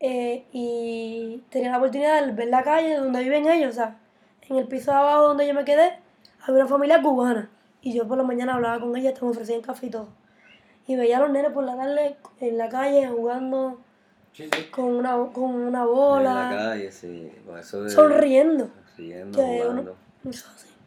Eh, 0.00 0.44
y 0.50 1.44
tenía 1.48 1.70
la 1.70 1.78
oportunidad 1.78 2.26
de 2.26 2.32
ver 2.32 2.48
la 2.48 2.64
calle 2.64 2.96
donde 2.96 3.22
viven 3.22 3.46
ellos. 3.48 3.70
O 3.70 3.74
sea, 3.74 3.96
en 4.48 4.56
el 4.56 4.66
piso 4.66 4.90
de 4.90 4.96
abajo 4.96 5.28
donde 5.28 5.46
yo 5.46 5.54
me 5.54 5.64
quedé, 5.64 6.00
había 6.40 6.62
una 6.62 6.66
familia 6.66 7.00
cubana. 7.00 7.48
Y 7.80 7.92
yo 7.92 8.08
por 8.08 8.18
la 8.18 8.24
mañana 8.24 8.54
hablaba 8.54 8.80
con 8.80 8.96
ellas, 8.96 9.14
te 9.14 9.24
me 9.24 9.30
ofrecían 9.30 9.60
café 9.60 9.86
y 9.86 9.90
todo. 9.90 10.08
Y 10.88 10.96
veía 10.96 11.18
a 11.18 11.20
los 11.20 11.30
nenes 11.30 11.52
por 11.52 11.62
la 11.62 11.76
tarde 11.76 12.16
en 12.40 12.58
la 12.58 12.68
calle 12.68 13.06
jugando 13.06 13.78
Sí, 14.32 14.48
sí. 14.54 14.64
con 14.70 14.84
una, 14.86 15.12
con 15.32 15.54
una 15.54 15.66
En 15.66 15.72
la 15.72 15.84
bola, 15.84 16.48
calle, 16.56 16.90
sí. 16.90 17.30
Con 17.46 17.58
eso 17.58 17.82
de, 17.82 17.90
sonriendo. 17.90 18.70
Riendo, 18.96 19.38
Que 19.38 19.44
uno- 19.44 19.62
jugando. 19.70 19.96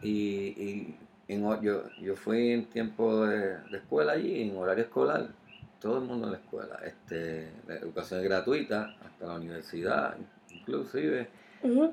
Y, 0.01 0.09
y 0.09 0.97
en, 1.27 1.61
yo, 1.61 1.83
yo 2.01 2.15
fui 2.15 2.51
en 2.51 2.65
tiempo 2.65 3.25
de, 3.25 3.57
de 3.71 3.77
escuela 3.77 4.13
allí, 4.13 4.41
en 4.43 4.57
horario 4.57 4.83
escolar, 4.83 5.27
todo 5.79 5.97
el 5.99 6.05
mundo 6.05 6.25
en 6.27 6.33
la 6.33 6.37
escuela. 6.39 6.79
Este, 6.85 7.51
la 7.67 7.75
educación 7.75 8.19
es 8.21 8.25
gratuita, 8.25 8.95
hasta 9.05 9.25
la 9.27 9.35
universidad, 9.35 10.15
inclusive, 10.51 11.27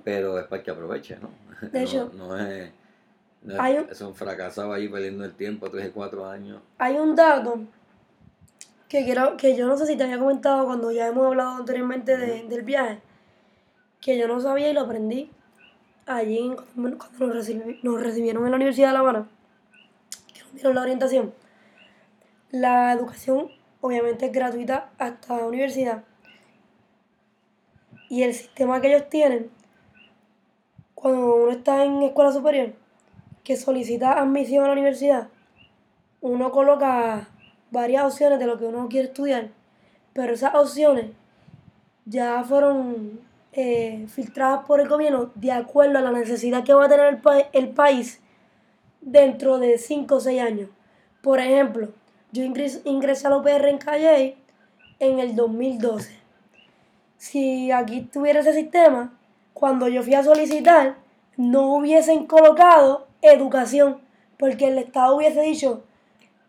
pero 0.04 0.38
es 0.38 0.46
para 0.46 0.62
que 0.62 0.70
aproveche, 0.70 1.16
¿no? 1.20 1.30
De 1.68 1.80
no, 1.80 1.86
hecho, 1.86 2.10
no 2.14 2.36
es, 2.38 2.70
no 3.42 3.66
es, 3.66 3.78
un- 3.84 3.90
es 3.90 4.00
un 4.00 4.14
fracasado 4.14 4.72
ahí 4.72 4.88
perdiendo 4.88 5.24
el 5.24 5.32
tiempo, 5.32 5.70
tres 5.70 5.88
y 5.88 5.90
cuatro 5.90 6.26
años. 6.28 6.60
Hay 6.78 6.96
un 6.96 7.14
dato 7.16 7.60
que 8.92 9.06
quiero, 9.06 9.38
que 9.38 9.56
yo 9.56 9.66
no 9.66 9.78
sé 9.78 9.86
si 9.86 9.96
te 9.96 10.04
había 10.04 10.18
comentado 10.18 10.66
cuando 10.66 10.92
ya 10.92 11.06
hemos 11.06 11.26
hablado 11.26 11.52
anteriormente 11.52 12.14
de- 12.18 12.42
del 12.42 12.60
viaje, 12.60 13.00
que 14.02 14.18
yo 14.18 14.28
no 14.28 14.38
sabía 14.38 14.68
y 14.68 14.74
lo 14.74 14.82
aprendí 14.82 15.30
allí 16.04 16.54
cuando 17.16 17.36
nos, 17.36 17.48
nos 17.82 18.02
recibieron 18.02 18.44
en 18.44 18.50
la 18.50 18.56
Universidad 18.56 18.88
de 18.88 18.92
La 18.92 18.98
Habana, 18.98 19.28
que 20.34 20.42
nos 20.42 20.52
dieron 20.52 20.74
la 20.74 20.82
orientación. 20.82 21.32
La 22.50 22.92
educación 22.92 23.48
obviamente 23.80 24.26
es 24.26 24.32
gratuita 24.32 24.90
hasta 24.98 25.38
la 25.38 25.46
universidad. 25.46 26.04
Y 28.10 28.24
el 28.24 28.34
sistema 28.34 28.82
que 28.82 28.88
ellos 28.88 29.08
tienen, 29.08 29.50
cuando 30.94 31.34
uno 31.36 31.50
está 31.50 31.82
en 31.82 32.02
escuela 32.02 32.30
superior, 32.30 32.74
que 33.42 33.56
solicita 33.56 34.20
admisión 34.20 34.64
a 34.64 34.66
la 34.66 34.74
universidad, 34.74 35.28
uno 36.20 36.52
coloca 36.52 37.31
varias 37.72 38.04
opciones 38.04 38.38
de 38.38 38.46
lo 38.46 38.56
que 38.58 38.64
uno 38.66 38.88
quiere 38.88 39.08
estudiar, 39.08 39.48
pero 40.12 40.34
esas 40.34 40.54
opciones 40.54 41.06
ya 42.04 42.44
fueron 42.44 43.20
eh, 43.52 44.06
filtradas 44.08 44.64
por 44.66 44.80
el 44.80 44.88
gobierno 44.88 45.30
de 45.34 45.50
acuerdo 45.52 45.98
a 45.98 46.02
la 46.02 46.12
necesidad 46.12 46.62
que 46.64 46.74
va 46.74 46.84
a 46.84 46.88
tener 46.88 47.06
el, 47.08 47.18
pa- 47.18 47.48
el 47.52 47.70
país 47.70 48.20
dentro 49.00 49.58
de 49.58 49.78
5 49.78 50.14
o 50.16 50.20
6 50.20 50.40
años. 50.40 50.68
Por 51.22 51.40
ejemplo, 51.40 51.88
yo 52.32 52.44
ingres- 52.44 52.82
ingresé 52.84 53.26
a 53.26 53.30
la 53.30 53.36
UPR 53.38 53.68
en 53.68 53.78
Calle 53.78 54.36
en 55.00 55.18
el 55.18 55.34
2012. 55.34 56.12
Si 57.16 57.70
aquí 57.70 58.02
tuviera 58.02 58.40
ese 58.40 58.52
sistema, 58.52 59.12
cuando 59.54 59.88
yo 59.88 60.02
fui 60.02 60.14
a 60.14 60.24
solicitar, 60.24 60.96
no 61.36 61.74
hubiesen 61.74 62.26
colocado 62.26 63.06
educación, 63.22 63.98
porque 64.38 64.68
el 64.68 64.78
Estado 64.78 65.16
hubiese 65.16 65.40
dicho, 65.42 65.84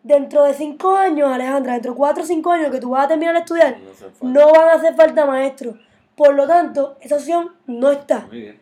dentro 0.03 0.43
de 0.43 0.53
5 0.53 0.95
años, 0.95 1.31
Alejandra, 1.31 1.73
dentro 1.73 1.91
de 1.93 1.97
4 1.97 2.23
o 2.23 2.25
5 2.25 2.51
años 2.51 2.71
que 2.71 2.79
tú 2.79 2.89
vas 2.91 3.05
a 3.05 3.07
terminar 3.07 3.33
de 3.33 3.39
estudiar, 3.39 3.77
No 4.21 4.51
van 4.51 4.69
a 4.69 4.73
hacer 4.73 4.93
falta 4.95 5.25
maestros. 5.25 5.75
Por 6.15 6.35
lo 6.35 6.45
tanto, 6.45 6.97
esa 7.01 7.15
opción 7.15 7.55
no 7.65 7.89
está. 7.89 8.19
Muy 8.27 8.41
bien. 8.41 8.61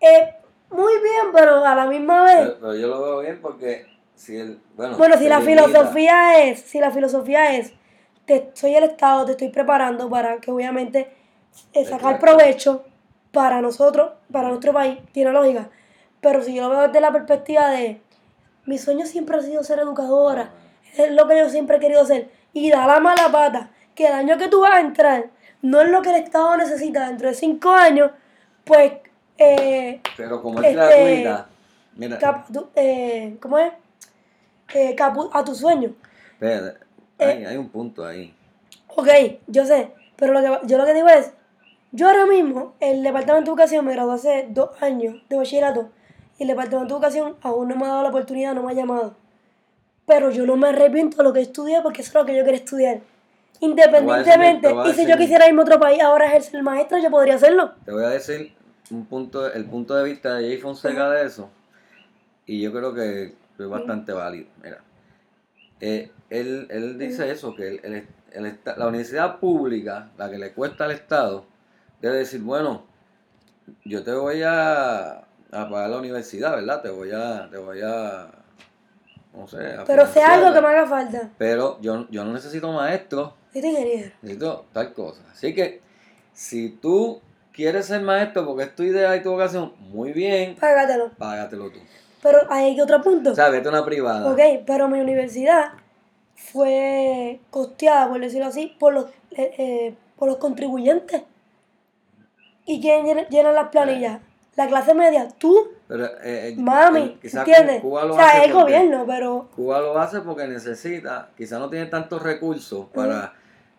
Eh, 0.00 0.34
muy 0.70 0.92
bien, 1.02 1.26
pero 1.34 1.64
a 1.64 1.74
la 1.74 1.86
misma 1.86 2.22
vez, 2.24 2.36
Pero, 2.38 2.56
pero 2.60 2.74
yo 2.76 2.86
lo 2.88 3.02
veo 3.02 3.20
bien 3.20 3.40
porque 3.42 3.86
si 4.14 4.36
el, 4.36 4.60
bueno, 4.76 4.96
bueno, 4.96 5.16
si 5.16 5.28
la 5.28 5.40
limita- 5.40 5.64
filosofía 5.64 6.44
es, 6.44 6.60
si 6.60 6.78
la 6.78 6.90
filosofía 6.90 7.56
es, 7.56 7.72
te, 8.24 8.50
soy 8.54 8.74
el 8.76 8.84
Estado, 8.84 9.24
te 9.24 9.32
estoy 9.32 9.48
preparando 9.48 10.08
para 10.08 10.38
que 10.38 10.50
obviamente 10.50 11.12
eh, 11.72 11.84
sacar 11.84 12.14
Exacto. 12.14 12.20
provecho 12.26 12.84
para 13.32 13.60
nosotros, 13.60 14.12
para 14.32 14.48
nuestro 14.48 14.72
país, 14.72 14.98
tiene 15.12 15.32
lógica. 15.32 15.68
Pero 16.20 16.42
si 16.42 16.54
yo 16.54 16.62
lo 16.62 16.70
veo 16.70 16.86
desde 16.86 17.00
la 17.00 17.12
perspectiva 17.12 17.68
de, 17.70 18.00
mi 18.66 18.78
sueño 18.78 19.06
siempre 19.06 19.36
ha 19.36 19.42
sido 19.42 19.62
ser 19.64 19.78
educadora, 19.80 20.50
es 20.96 21.10
lo 21.12 21.26
que 21.28 21.38
yo 21.38 21.48
siempre 21.50 21.76
he 21.76 21.80
querido 21.80 22.04
ser, 22.04 22.30
y 22.52 22.70
da 22.70 22.86
la 22.86 23.00
mala 23.00 23.30
pata, 23.30 23.70
que 23.94 24.06
el 24.06 24.12
año 24.12 24.38
que 24.38 24.48
tú 24.48 24.60
vas 24.60 24.72
a 24.72 24.80
entrar 24.80 25.26
no 25.62 25.80
es 25.80 25.90
lo 25.90 26.02
que 26.02 26.10
el 26.10 26.16
Estado 26.22 26.56
necesita 26.56 27.06
dentro 27.08 27.28
de 27.28 27.34
cinco 27.34 27.70
años, 27.70 28.10
pues... 28.64 28.92
Eh, 29.38 30.00
Pero 30.16 30.42
como 30.42 30.60
es 30.60 30.66
este, 30.66 30.76
gratuita, 30.76 31.46
mira, 31.96 32.18
cap- 32.18 32.52
tu- 32.52 32.68
eh, 32.74 33.36
¿Cómo 33.40 33.58
es? 33.58 33.72
Eh, 34.74 34.94
capu- 34.94 35.30
a 35.32 35.42
tu 35.44 35.54
sueño. 35.54 35.94
espérate, 36.34 36.78
hay, 37.18 37.44
hay 37.46 37.56
un 37.56 37.68
punto 37.70 38.04
ahí. 38.04 38.34
Ok, 38.88 39.08
yo 39.46 39.64
sé, 39.64 39.92
pero 40.16 40.32
lo 40.34 40.40
que, 40.60 40.66
yo 40.66 40.76
lo 40.78 40.84
que 40.84 40.92
digo 40.94 41.08
es, 41.08 41.32
yo 41.92 42.08
ahora 42.08 42.26
mismo, 42.26 42.74
el 42.80 43.02
Departamento 43.02 43.50
de 43.50 43.54
Educación 43.54 43.84
me 43.84 43.92
gradué 43.94 44.14
hace 44.14 44.46
dos 44.50 44.70
años 44.82 45.16
de 45.28 45.36
bachillerato 45.36 45.88
el 46.44 46.48
Departamento 46.48 46.94
de 46.94 46.98
Educación 46.98 47.36
aún 47.42 47.68
no 47.68 47.76
me 47.76 47.84
ha 47.84 47.88
dado 47.88 48.02
la 48.02 48.08
oportunidad, 48.08 48.54
no 48.54 48.62
me 48.62 48.72
ha 48.72 48.74
llamado. 48.74 49.14
Pero 50.06 50.30
yo 50.30 50.44
no 50.46 50.56
me 50.56 50.68
arrepiento 50.68 51.18
de 51.18 51.24
lo 51.24 51.32
que 51.32 51.40
estudié 51.40 51.80
porque 51.82 52.02
eso 52.02 52.10
es 52.10 52.14
lo 52.14 52.24
que 52.26 52.36
yo 52.36 52.44
quería 52.44 52.58
estudiar. 52.60 53.00
Independientemente, 53.60 54.68
y 54.90 54.92
si 54.94 55.06
yo 55.06 55.16
quisiera 55.18 55.46
irme 55.46 55.60
a 55.60 55.64
otro 55.64 55.78
país 55.78 56.00
ahora 56.02 56.26
ejercer 56.26 56.62
maestra, 56.62 56.98
yo 56.98 57.10
podría 57.10 57.34
hacerlo. 57.34 57.72
Te 57.84 57.92
voy 57.92 58.04
a 58.04 58.08
decir 58.08 58.52
un 58.90 59.04
punto, 59.06 59.52
el 59.52 59.66
punto 59.66 59.94
de 59.94 60.04
vista 60.04 60.34
de 60.36 60.48
Jay 60.48 60.56
Fonseca 60.58 61.10
de 61.10 61.26
eso, 61.26 61.50
y 62.46 62.60
yo 62.62 62.72
creo 62.72 62.94
que 62.94 63.34
es 63.58 63.68
bastante 63.68 64.12
válido. 64.12 64.48
Mira, 64.62 64.78
eh, 65.80 66.10
él, 66.30 66.66
él 66.70 66.98
dice 66.98 67.30
eso, 67.30 67.54
que 67.54 67.68
el- 67.68 67.80
el- 67.84 68.06
el 68.32 68.58
la 68.76 68.86
universidad 68.88 69.38
pública, 69.38 70.08
la 70.16 70.30
que 70.30 70.38
le 70.38 70.52
cuesta 70.52 70.84
al 70.86 70.92
Estado, 70.92 71.44
debe 72.00 72.16
decir, 72.18 72.40
bueno, 72.40 72.84
yo 73.84 74.02
te 74.02 74.12
voy 74.12 74.42
a, 74.42 75.22
a 75.52 75.68
pagar 75.68 75.90
la 75.90 75.98
universidad, 75.98 76.52
¿verdad? 76.56 76.82
Te 76.82 76.88
voy 76.90 77.10
a, 77.12 77.48
te 77.50 77.58
voy 77.58 77.80
a, 77.82 78.28
no 79.34 79.46
sé, 79.48 79.74
a 79.74 79.84
Pero 79.84 80.06
sea 80.06 80.34
algo 80.34 80.52
que 80.52 80.60
me 80.60 80.68
haga 80.68 80.86
falta. 80.86 81.30
Pero 81.38 81.78
yo, 81.80 82.06
yo 82.10 82.24
no 82.24 82.32
necesito 82.32 82.70
maestros, 82.72 83.32
Yo 83.54 83.60
soy 83.60 83.70
ingeniero. 83.70 84.12
necesito 84.22 84.66
tal 84.72 84.92
cosa. 84.94 85.22
Así 85.32 85.54
que, 85.54 85.80
si 86.32 86.70
tú 86.70 87.20
quieres 87.52 87.86
ser 87.86 88.00
maestro 88.02 88.46
porque 88.46 88.64
es 88.64 88.74
tu 88.76 88.82
idea 88.82 89.14
y 89.16 89.22
tu 89.22 89.30
vocación, 89.32 89.72
muy 89.78 90.12
bien, 90.12 90.56
Págatelo. 90.56 91.10
págatelo 91.18 91.70
tú. 91.70 91.80
Pero 92.22 92.38
hay 92.50 92.78
otro 92.80 93.00
punto. 93.02 93.32
O 93.32 93.34
sea, 93.34 93.48
vete 93.48 93.68
a 93.68 93.72
una 93.72 93.84
privada. 93.84 94.30
Ok, 94.30 94.40
pero 94.66 94.88
mi 94.88 95.00
universidad 95.00 95.72
fue 96.34 97.40
costeada, 97.50 98.08
por 98.08 98.20
decirlo 98.20 98.46
así, 98.46 98.76
por 98.78 98.92
los, 98.94 99.06
eh, 99.32 99.54
eh, 99.58 99.94
por 100.16 100.28
los 100.28 100.36
contribuyentes. 100.38 101.22
¿Y 102.66 102.80
quién 102.80 103.04
llena, 103.04 103.26
llena 103.28 103.52
las 103.52 103.68
planillas? 103.70 104.20
La 104.60 104.68
clase 104.68 104.92
media, 104.92 105.26
tú, 105.38 105.68
Pero, 105.88 106.04
eh, 106.04 106.48
eh, 106.50 106.54
mami, 106.58 107.18
¿entiendes? 107.22 107.80
Cuba 107.80 108.04
lo 108.04 108.12
o 108.12 108.16
sea, 108.16 108.26
hace 108.28 108.44
el 108.44 108.52
porque- 108.52 108.62
gobierno, 108.76 109.04
pero 109.06 109.48
Cuba 109.56 109.80
lo 109.80 109.98
hace 109.98 110.20
porque 110.20 110.46
necesita, 110.46 111.30
quizás 111.34 111.58
no 111.58 111.70
tiene 111.70 111.86
tantos 111.86 112.22
recursos 112.22 112.86
para, 112.92 113.32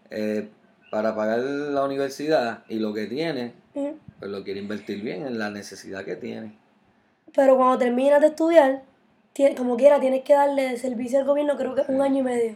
eh, 0.09 0.49
para 0.89 1.15
pagar 1.15 1.37
la 1.37 1.83
universidad 1.83 2.63
y 2.67 2.79
lo 2.79 2.93
que 2.95 3.05
tiene, 3.05 3.53
mm, 3.75 3.89
pues 4.19 4.31
lo 4.31 4.43
quiere 4.43 4.59
invertir 4.59 5.03
bien 5.03 5.27
en 5.27 5.37
la 5.37 5.51
necesidad 5.51 6.03
que 6.03 6.15
tiene. 6.15 6.57
pero 7.35 7.55
cuando 7.57 7.77
terminas 7.77 8.19
de 8.19 8.27
estudiar, 8.27 8.81
tie- 9.35 9.55
como 9.55 9.77
quiera, 9.77 9.99
tienes 9.99 10.23
que 10.23 10.33
darle 10.33 10.75
servicio 10.77 11.19
al 11.19 11.25
gobierno, 11.25 11.55
creo 11.57 11.75
que 11.75 11.83
un 11.89 12.01
año 12.01 12.19
y 12.19 12.23
medio. 12.23 12.55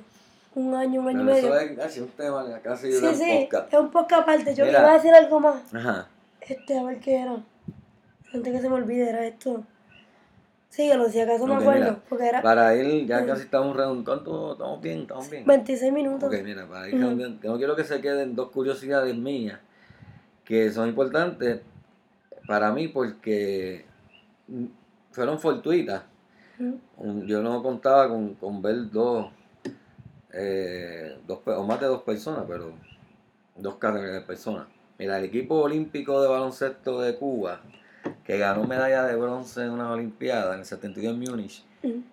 Un 0.56 0.74
año, 0.74 1.02
un 1.02 1.10
año 1.10 1.22
y 1.22 1.24
medio. 1.26 1.48
eso 1.56 1.60
es 1.60 1.78
casi 1.78 2.00
un 2.00 2.08
tema, 2.10 2.44
casi 2.64 2.92
Sí, 2.92 3.06
sí, 3.14 3.40
podcast. 3.44 3.72
es 3.74 3.80
un 3.80 3.92
poco 3.92 4.16
aparte. 4.16 4.56
Yo 4.56 4.66
Mira. 4.66 4.80
iba 4.80 4.92
a 4.92 4.94
decir 4.96 5.14
algo 5.14 5.40
más. 5.40 5.62
Ajá. 5.74 6.08
Este, 6.42 6.78
a 6.80 6.84
ver 6.84 7.00
qué 7.00 7.22
era. 7.22 7.38
Antes 8.36 8.52
que 8.54 8.60
se 8.60 8.70
me 8.70 8.76
olvide, 8.76 9.10
era 9.10 9.26
esto. 9.26 9.64
Síguelo, 10.70 11.08
si 11.08 11.22
acaso 11.22 11.48
me 11.48 11.56
acuerdo. 11.56 11.80
mira, 11.80 12.02
porque 12.10 12.28
era 12.28 12.42
Para 12.42 12.76
ir, 12.76 13.06
ya 13.06 13.26
casi 13.26 13.44
estamos 13.44 13.76
redondos. 13.78 14.18
Estamos 14.18 14.82
bien, 14.82 15.02
estamos 15.02 15.30
bien. 15.30 15.46
26 15.46 15.94
minutos. 15.94 16.28
Ok, 16.28 16.44
mira, 16.44 16.68
para 16.68 16.90
ir 16.90 16.96
que 17.42 17.48
no 17.48 17.58
quiero 17.58 17.78
que 17.78 17.86
se 17.86 18.02
queden 18.02 18.36
dos 18.36 18.50
curiosidades 18.50 19.16
mías 19.16 19.60
que 20.44 20.70
son 20.72 20.90
importantes 20.90 21.62
para 22.46 22.72
mí 22.74 22.90
porque 22.90 23.86
fueron 25.12 25.40
fortuitas. 25.40 26.04
Yo 27.26 27.42
no 27.42 27.64
contaba 27.64 28.10
con, 28.10 28.36
con 28.36 28.62
ver 28.62 28.90
dos, 28.92 29.28
eh, 30.34 31.18
dos, 31.26 31.40
o 31.46 31.64
más 31.64 31.80
de 31.80 31.88
dos 31.88 32.04
personas, 32.04 32.44
pero 32.48 32.74
dos 33.56 33.76
personas. 34.28 34.68
Mira, 34.98 35.18
el 35.18 35.26
equipo 35.26 35.56
olímpico 35.56 36.22
de 36.22 36.28
baloncesto 36.28 37.02
de 37.02 37.16
Cuba, 37.16 37.62
que 38.26 38.38
ganó 38.38 38.64
medalla 38.64 39.04
de 39.04 39.16
bronce 39.16 39.64
en 39.64 39.72
unas 39.72 39.92
Olimpiadas 39.92 40.54
en 40.54 40.60
el 40.62 40.66
72 40.66 41.14
en 41.14 41.20
Múnich, 41.20 41.64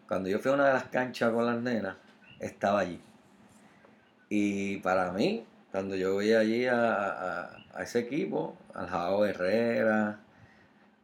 cuando 0.07 0.29
yo 0.29 0.38
fui 0.38 0.51
a 0.51 0.55
una 0.55 0.66
de 0.66 0.72
las 0.75 0.85
canchas 0.85 1.33
con 1.33 1.46
las 1.46 1.57
nenas, 1.61 1.96
estaba 2.38 2.81
allí. 2.81 3.01
Y 4.29 4.79
para 4.79 5.12
mí, 5.12 5.44
cuando 5.70 5.96
yo 5.96 6.16
veía 6.16 6.40
allí 6.40 6.66
a, 6.66 6.94
a- 7.44 7.51
a 7.75 7.83
ese 7.83 8.01
equipo, 8.01 8.57
al 8.75 8.87
Jao 8.88 9.25
Herrera, 9.25 10.18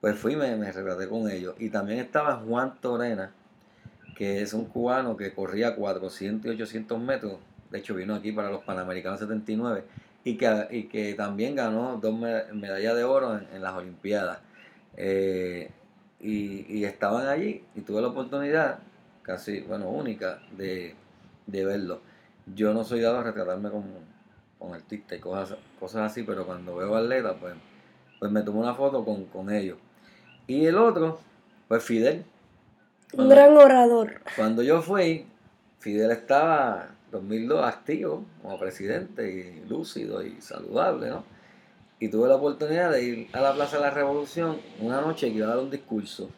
pues 0.00 0.16
fui 0.18 0.34
y 0.34 0.36
me, 0.36 0.54
me 0.56 0.70
retraté 0.70 1.08
con 1.08 1.28
ellos. 1.30 1.54
Y 1.58 1.70
también 1.70 1.98
estaba 2.00 2.36
Juan 2.36 2.74
Torena, 2.80 3.30
que 4.14 4.42
es 4.42 4.52
un 4.52 4.66
cubano 4.66 5.16
que 5.16 5.32
corría 5.32 5.74
400 5.74 6.46
y 6.50 6.54
800 6.54 7.00
metros. 7.00 7.38
De 7.70 7.78
hecho, 7.78 7.94
vino 7.94 8.14
aquí 8.14 8.32
para 8.32 8.50
los 8.50 8.62
Panamericanos 8.64 9.18
79 9.20 9.84
y 10.24 10.36
que, 10.36 10.66
y 10.70 10.82
que 10.84 11.14
también 11.14 11.54
ganó 11.56 11.96
dos 12.00 12.18
me- 12.18 12.44
medallas 12.52 12.94
de 12.96 13.04
oro 13.04 13.38
en, 13.38 13.46
en 13.54 13.62
las 13.62 13.72
Olimpiadas. 13.74 14.38
Eh, 15.00 15.70
y, 16.18 16.66
y 16.68 16.84
estaban 16.84 17.28
allí 17.28 17.62
y 17.76 17.82
tuve 17.82 18.02
la 18.02 18.08
oportunidad, 18.08 18.80
casi, 19.22 19.60
bueno, 19.60 19.88
única, 19.88 20.40
de, 20.56 20.96
de 21.46 21.64
verlo. 21.64 22.00
Yo 22.52 22.74
no 22.74 22.82
soy 22.82 23.00
dado 23.00 23.18
a 23.18 23.22
retratarme 23.22 23.70
con, 23.70 23.84
con 24.58 24.74
artistas 24.74 25.18
y 25.18 25.20
cosas, 25.20 25.56
cosas 25.78 26.10
así, 26.10 26.24
pero 26.24 26.44
cuando 26.44 26.74
veo 26.74 26.96
atletas, 26.96 27.36
pues, 27.40 27.54
pues 28.18 28.32
me 28.32 28.42
tomo 28.42 28.60
una 28.60 28.74
foto 28.74 29.04
con, 29.04 29.26
con 29.26 29.52
ellos. 29.52 29.78
Y 30.48 30.66
el 30.66 30.76
otro, 30.76 31.20
pues 31.68 31.84
Fidel. 31.84 32.24
Un 33.12 33.28
gran 33.28 33.56
orador. 33.56 34.20
Cuando 34.34 34.62
yo 34.62 34.82
fui, 34.82 35.26
Fidel 35.78 36.10
estaba 36.10 36.88
2002 37.12 37.64
activo 37.64 38.24
como 38.42 38.58
presidente 38.58 39.30
y 39.30 39.68
lúcido 39.68 40.24
y 40.24 40.40
saludable, 40.40 41.08
¿no? 41.08 41.24
Y 42.00 42.08
tuve 42.08 42.28
la 42.28 42.36
oportunidad 42.36 42.92
de 42.92 43.02
ir 43.02 43.28
a 43.32 43.40
la 43.40 43.54
Plaza 43.54 43.76
de 43.76 43.82
la 43.82 43.90
Revolución 43.90 44.58
una 44.80 45.00
noche 45.00 45.28
que 45.30 45.38
iba 45.38 45.46
a 45.46 45.50
dar 45.50 45.58
un 45.58 45.70
discurso. 45.70 46.30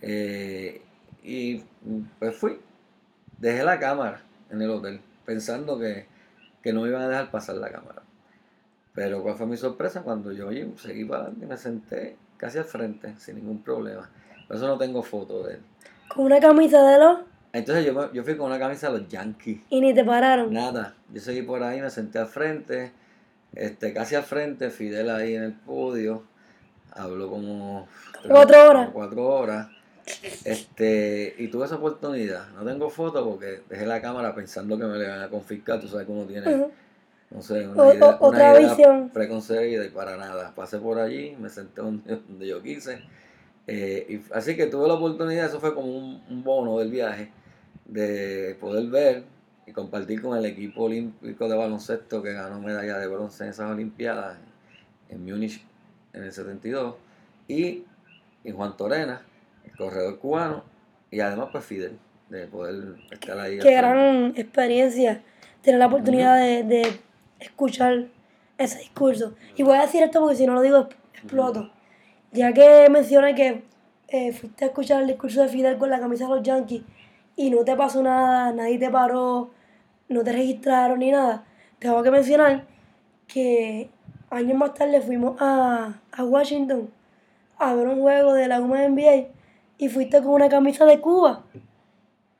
Eh, 0.00 0.82
y 1.22 1.62
pues 2.18 2.36
fui. 2.36 2.58
Dejé 3.38 3.64
la 3.64 3.78
cámara 3.78 4.22
en 4.50 4.62
el 4.62 4.70
hotel, 4.70 5.00
pensando 5.24 5.78
que, 5.78 6.06
que 6.62 6.72
no 6.72 6.82
me 6.82 6.88
iban 6.88 7.02
a 7.02 7.08
dejar 7.08 7.30
pasar 7.30 7.56
la 7.56 7.70
cámara. 7.70 8.02
Pero 8.94 9.22
cuál 9.22 9.34
fue 9.34 9.46
mi 9.46 9.56
sorpresa 9.56 10.02
cuando 10.02 10.30
yo 10.30 10.48
oye, 10.48 10.68
seguí 10.76 11.04
para 11.04 11.22
adelante 11.22 11.46
y 11.46 11.48
me 11.48 11.56
senté 11.56 12.16
casi 12.36 12.58
al 12.58 12.64
frente, 12.64 13.14
sin 13.18 13.36
ningún 13.36 13.62
problema. 13.62 14.08
Por 14.46 14.56
eso 14.56 14.68
no 14.68 14.78
tengo 14.78 15.02
foto 15.02 15.42
de 15.42 15.54
él. 15.54 15.60
Con 16.08 16.26
una 16.26 16.38
camisa 16.38 16.80
de 16.86 16.98
los 16.98 17.18
Entonces 17.52 17.84
yo, 17.86 18.12
yo 18.12 18.22
fui 18.22 18.36
con 18.36 18.46
una 18.46 18.58
camisa 18.58 18.90
de 18.90 19.00
los 19.00 19.08
Yankees. 19.08 19.62
y 19.68 19.80
ni 19.80 19.92
te 19.94 20.04
pararon. 20.04 20.52
Nada, 20.52 20.94
yo 21.12 21.20
seguí 21.20 21.42
por 21.42 21.62
ahí, 21.62 21.80
me 21.80 21.90
senté 21.90 22.20
al 22.20 22.28
frente, 22.28 22.92
este, 23.56 23.92
casi 23.92 24.14
al 24.14 24.24
frente, 24.24 24.70
Fidel 24.70 25.10
ahí 25.10 25.34
en 25.34 25.44
el 25.44 25.52
podio, 25.52 26.24
habló 26.92 27.28
como 27.30 27.88
Cuatro 28.28 28.68
horas. 28.68 28.90
cuatro 28.92 29.26
horas, 29.26 29.68
este, 30.44 31.34
y 31.38 31.48
tuve 31.48 31.66
esa 31.66 31.76
oportunidad. 31.76 32.48
No 32.52 32.64
tengo 32.64 32.90
foto 32.90 33.24
porque 33.24 33.62
dejé 33.68 33.86
la 33.86 34.00
cámara 34.00 34.34
pensando 34.34 34.78
que 34.78 34.84
me 34.84 34.98
la 34.98 35.04
iban 35.04 35.22
a 35.22 35.28
confiscar, 35.28 35.80
tú 35.80 35.88
sabes 35.88 36.06
uno 36.08 36.24
tiene, 36.24 36.46
no 37.30 37.42
sé, 37.42 37.66
una 37.68 37.82
o- 37.82 37.92
idea, 37.94 38.18
una 38.20 38.76
preconcebida 39.12 39.84
y 39.84 39.90
para 39.90 40.16
nada. 40.16 40.52
Pasé 40.54 40.78
por 40.78 40.98
allí, 40.98 41.36
me 41.38 41.48
senté 41.48 41.80
donde, 41.82 42.16
donde 42.16 42.46
yo 42.46 42.62
quise, 42.62 43.00
eh, 43.66 44.06
y, 44.08 44.34
así 44.34 44.56
que 44.56 44.66
tuve 44.66 44.88
la 44.88 44.94
oportunidad, 44.94 45.46
eso 45.46 45.60
fue 45.60 45.74
como 45.74 45.88
un, 45.96 46.22
un 46.28 46.44
bono 46.44 46.78
del 46.78 46.90
viaje, 46.90 47.30
de 47.86 48.56
poder 48.60 48.86
ver 48.88 49.24
y 49.66 49.72
compartir 49.72 50.22
con 50.22 50.36
el 50.36 50.44
equipo 50.44 50.84
olímpico 50.84 51.48
de 51.48 51.56
baloncesto 51.56 52.22
que 52.22 52.32
ganó 52.32 52.60
medalla 52.60 52.98
de 52.98 53.06
bronce 53.06 53.44
en 53.44 53.50
esas 53.50 53.70
Olimpiadas 53.70 54.36
en 55.08 55.24
Múnich 55.24 55.64
en 56.12 56.24
el 56.24 56.32
72 56.32 56.94
y, 57.48 57.84
y 58.44 58.50
Juan 58.52 58.76
Torena, 58.76 59.22
el 59.64 59.76
corredor 59.76 60.18
cubano 60.18 60.64
y 61.10 61.20
además 61.20 61.48
pues 61.52 61.64
Fidel, 61.64 61.98
de 62.28 62.46
poder 62.46 62.96
estar 63.10 63.38
ahí. 63.38 63.56
Qué 63.56 63.62
frente. 63.62 63.76
gran 63.76 64.32
experiencia 64.36 65.22
tener 65.62 65.80
la 65.80 65.86
oportunidad 65.86 66.36
de, 66.36 66.62
de 66.62 67.00
escuchar 67.40 68.06
ese 68.58 68.78
discurso. 68.78 69.34
Y 69.56 69.62
voy 69.62 69.76
a 69.78 69.82
decir 69.82 70.02
esto 70.02 70.20
porque 70.20 70.36
si 70.36 70.46
no 70.46 70.54
lo 70.54 70.62
digo 70.62 70.88
exploto. 71.12 71.70
Ya 72.32 72.52
que 72.52 72.88
mencioné 72.90 73.34
que 73.34 73.62
eh, 74.08 74.32
fuiste 74.32 74.64
a 74.64 74.68
escuchar 74.68 75.02
el 75.02 75.08
discurso 75.08 75.42
de 75.42 75.48
Fidel 75.48 75.78
con 75.78 75.90
la 75.90 76.00
camisa 76.00 76.24
de 76.24 76.30
los 76.30 76.42
Yankees 76.42 76.82
y 77.36 77.50
no 77.50 77.64
te 77.64 77.76
pasó 77.76 78.02
nada, 78.02 78.52
nadie 78.52 78.78
te 78.78 78.90
paró, 78.90 79.50
no 80.14 80.24
te 80.24 80.32
registraron 80.32 80.98
ni 81.00 81.10
nada, 81.10 81.44
tengo 81.78 82.02
que 82.02 82.10
mencionar 82.10 82.64
que 83.26 83.90
años 84.30 84.56
más 84.56 84.74
tarde 84.74 85.00
fuimos 85.00 85.36
a, 85.40 86.00
a 86.12 86.24
Washington 86.24 86.88
a 87.58 87.74
ver 87.74 87.86
un 87.88 88.00
juego 88.00 88.32
de 88.34 88.48
la 88.48 88.60
UMA 88.60 88.84
NBA 88.88 89.28
y 89.78 89.88
fuiste 89.88 90.18
con 90.22 90.30
una 90.32 90.48
camisa 90.48 90.84
de 90.84 91.00
Cuba. 91.00 91.42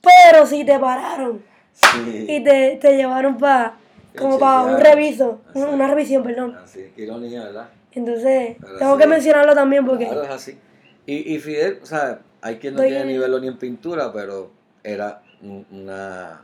Pero 0.03 0.47
si 0.47 0.65
te 0.65 0.79
pararon 0.79 1.43
Sí. 1.73 2.27
y 2.29 2.45
te, 2.45 2.77
te 2.81 2.97
llevaron 2.97 3.37
para 3.37 3.75
como 4.17 4.39
para 4.39 4.63
un 4.63 4.81
reviso, 4.81 5.41
Así. 5.51 5.59
una 5.59 5.89
revisión, 5.89 6.23
perdón. 6.23 6.55
Así, 6.63 6.93
qué 6.95 7.03
ironía, 7.03 7.43
¿verdad? 7.45 7.69
Entonces, 7.91 8.57
Pero 8.61 8.79
tengo 8.79 8.95
sí. 8.95 9.01
que 9.01 9.07
mencionarlo 9.09 9.55
también 9.57 9.85
porque 9.85 10.07
Claro, 10.07 10.23
es 10.23 10.31
así. 10.31 10.57
Y, 11.05 11.35
y 11.35 11.39
Fidel, 11.41 11.81
o 11.83 11.87
sea, 11.87 12.21
hay 12.41 12.59
quien 12.59 12.75
no 12.75 12.83
tiene 12.83 13.05
nivel 13.07 13.41
ni 13.41 13.49
en 13.49 13.59
pintura, 13.59 14.13
pero 14.13 14.53
era 14.85 15.21
un- 15.43 15.67
una, 15.73 16.43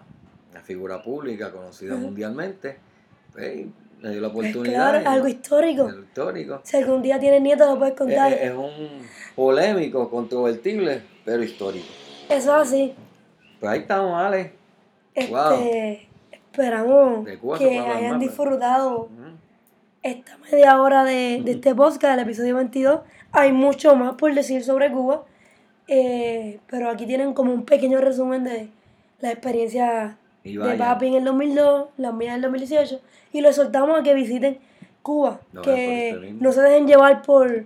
una 0.50 0.60
figura 0.60 1.02
pública 1.02 1.50
conocida 1.52 1.96
mundialmente. 1.96 2.76
Pues, 3.32 3.66
le 4.00 4.10
dio 4.10 4.20
la 4.20 4.32
pues, 4.32 4.50
oportunidad. 4.50 4.90
claro, 4.92 5.10
algo 5.10 5.28
histórico. 5.28 5.86
algo 5.86 6.00
histórico. 6.02 6.60
Si 6.64 6.76
algún 6.76 7.02
día 7.02 7.20
tienes 7.20 7.42
nietos, 7.42 7.68
lo 7.68 7.78
puedes 7.78 7.92
Es, 7.94 7.98
contar. 7.98 8.32
es- 8.32 8.40
es 8.42 8.54
un 8.54 9.02
polémico, 9.36 10.08
controvertible, 10.10 11.02
pero 11.24 11.42
histórico. 11.42 11.86
Eso 12.28 12.56
es 12.56 12.68
así. 12.68 12.94
Pues 13.60 13.70
ahí 13.72 13.80
estamos, 13.80 14.14
Ale. 14.20 14.52
Este, 15.14 15.30
Wow. 15.30 15.60
Esperamos 16.32 17.28
que 17.58 17.78
hayan 17.78 18.12
más, 18.12 18.20
disfrutado 18.20 19.08
esta 20.02 20.36
media 20.38 20.80
hora 20.80 21.04
de, 21.04 21.42
de 21.44 21.52
este 21.52 21.74
podcast, 21.74 22.16
del 22.16 22.20
episodio 22.26 22.56
22. 22.56 23.00
Hay 23.32 23.52
mucho 23.52 23.94
más 23.96 24.14
por 24.14 24.34
decir 24.34 24.64
sobre 24.64 24.90
Cuba, 24.90 25.24
eh, 25.86 26.58
pero 26.68 26.88
aquí 26.90 27.06
tienen 27.06 27.34
como 27.34 27.52
un 27.52 27.64
pequeño 27.64 28.00
resumen 28.00 28.42
de 28.44 28.68
la 29.20 29.30
experiencia 29.30 30.16
Y 30.44 30.56
de. 30.56 30.74
Papi 30.76 31.06
en 31.08 31.14
el 31.14 31.24
2002, 31.24 31.88
las 31.98 32.14
mías 32.14 32.30
en 32.30 32.34
el 32.36 32.42
2018, 32.42 33.00
y 33.32 33.40
los 33.40 33.56
soltamos 33.56 33.98
a 33.98 34.02
que 34.02 34.14
visiten 34.14 34.58
Cuba, 35.02 35.40
No, 35.52 35.62
que 35.62 36.34
no 36.40 36.52
se 36.52 36.60
dejen 36.62 36.86
llevar 36.86 37.22
por, 37.22 37.64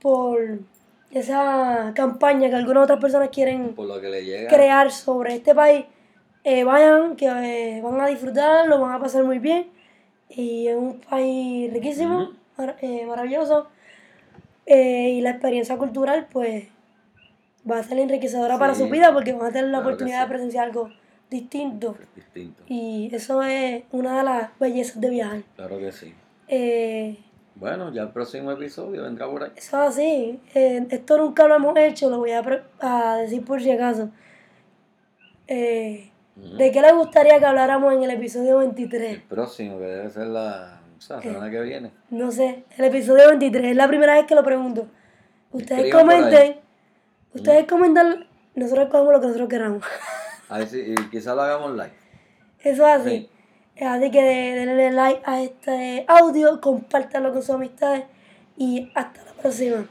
por 0.00 0.58
esa 1.10 1.92
campaña 1.94 2.48
que 2.48 2.54
algunas 2.56 2.84
otras 2.84 3.00
personas 3.00 3.28
quieren 3.30 3.74
Por 3.74 3.86
lo 3.86 4.00
que 4.00 4.08
le 4.08 4.24
llega. 4.24 4.48
crear 4.48 4.90
sobre 4.90 5.34
este 5.34 5.54
país. 5.54 5.84
Eh, 6.44 6.64
vayan, 6.64 7.16
que 7.16 7.26
eh, 7.26 7.80
van 7.82 8.00
a 8.00 8.06
disfrutar, 8.06 8.66
lo 8.66 8.80
van 8.80 8.92
a 8.92 8.98
pasar 9.00 9.24
muy 9.24 9.38
bien. 9.38 9.66
Y 10.30 10.68
es 10.68 10.76
un 10.76 11.00
país 11.00 11.72
riquísimo, 11.72 12.30
mar- 12.56 12.76
eh, 12.80 13.04
maravilloso. 13.06 13.66
Y 14.66 15.20
la 15.22 15.30
experiencia 15.30 15.76
cultural, 15.76 16.28
pues, 16.32 16.68
va 17.68 17.78
a 17.78 17.82
ser 17.82 17.98
enriquecedora 17.98 18.58
para 18.58 18.74
su 18.74 18.88
vida 18.88 19.12
porque 19.12 19.32
van 19.32 19.46
a 19.46 19.52
tener 19.52 19.64
la 19.64 19.78
Claro 19.78 19.86
oportunidad 19.88 20.18
sí. 20.18 20.22
de 20.22 20.28
presenciar 20.28 20.64
algo 20.66 20.90
distinto. 21.30 21.96
Es 22.00 22.14
distinto. 22.14 22.62
Y 22.66 23.08
eso 23.14 23.42
es 23.42 23.84
una 23.92 24.18
de 24.18 24.24
las 24.24 24.58
bellezas 24.58 25.00
de 25.00 25.10
viajar. 25.10 25.42
Claro 25.56 25.78
que 25.78 25.92
sí. 25.92 26.14
Eh, 26.48 27.16
Bueno, 27.54 27.92
ya 27.92 28.02
el 28.02 28.08
próximo 28.10 28.50
episodio 28.52 29.02
vendrá 29.02 29.26
por 29.28 29.44
ahí. 29.44 29.50
Eso 29.56 29.82
es 29.82 29.88
así. 29.90 30.40
Eh, 30.54 30.86
esto 30.90 31.18
nunca 31.18 31.46
lo 31.46 31.54
hemos 31.56 31.76
hecho, 31.76 32.10
lo 32.10 32.18
voy 32.18 32.32
a, 32.32 32.42
a 32.80 33.16
decir 33.18 33.44
por 33.44 33.62
si 33.62 33.70
acaso. 33.70 34.10
Eh. 35.46 36.10
¿De 36.36 36.70
qué 36.72 36.80
les 36.80 36.94
gustaría 36.94 37.38
que 37.38 37.44
habláramos 37.44 37.92
en 37.92 38.02
el 38.04 38.10
episodio 38.12 38.60
El 38.60 38.68
23? 38.68 39.20
próximo, 39.28 39.78
que 39.78 39.84
debe 39.84 40.08
ser 40.08 40.28
la, 40.28 40.80
o 40.96 41.00
sea, 41.00 41.16
la 41.16 41.22
semana 41.22 41.50
que 41.50 41.60
viene. 41.60 41.90
No 42.08 42.30
sé, 42.30 42.64
el 42.78 42.84
episodio 42.86 43.28
23. 43.28 43.70
Es 43.72 43.76
la 43.76 43.88
primera 43.88 44.14
vez 44.14 44.24
que 44.26 44.34
lo 44.34 44.42
pregunto. 44.42 44.86
Ustedes 45.52 45.86
Escriban 45.86 46.06
comenten. 46.06 46.56
Ustedes 47.34 47.66
comentan. 47.66 48.26
Nosotros 48.54 48.88
cogemos 48.88 49.12
lo 49.12 49.20
que 49.20 49.26
nosotros 49.26 49.48
queramos. 49.48 49.84
A 50.50 50.58
ver 50.58 50.68
si 50.68 50.80
y 50.80 50.94
quizás 51.10 51.34
lo 51.36 51.42
hagamos 51.42 51.72
live. 51.72 51.92
Eso 52.58 52.86
es 52.86 53.00
así. 53.00 53.30
Sí. 53.76 53.84
Así 53.84 54.10
que 54.10 54.22
denle 54.22 54.90
like 54.90 55.22
a 55.24 55.42
este 55.42 56.04
audio, 56.08 56.60
compártanlo 56.60 57.32
con 57.32 57.40
sus 57.40 57.50
amistades 57.50 58.04
y 58.56 58.90
hasta 58.94 59.24
la 59.24 59.32
próxima. 59.32 59.86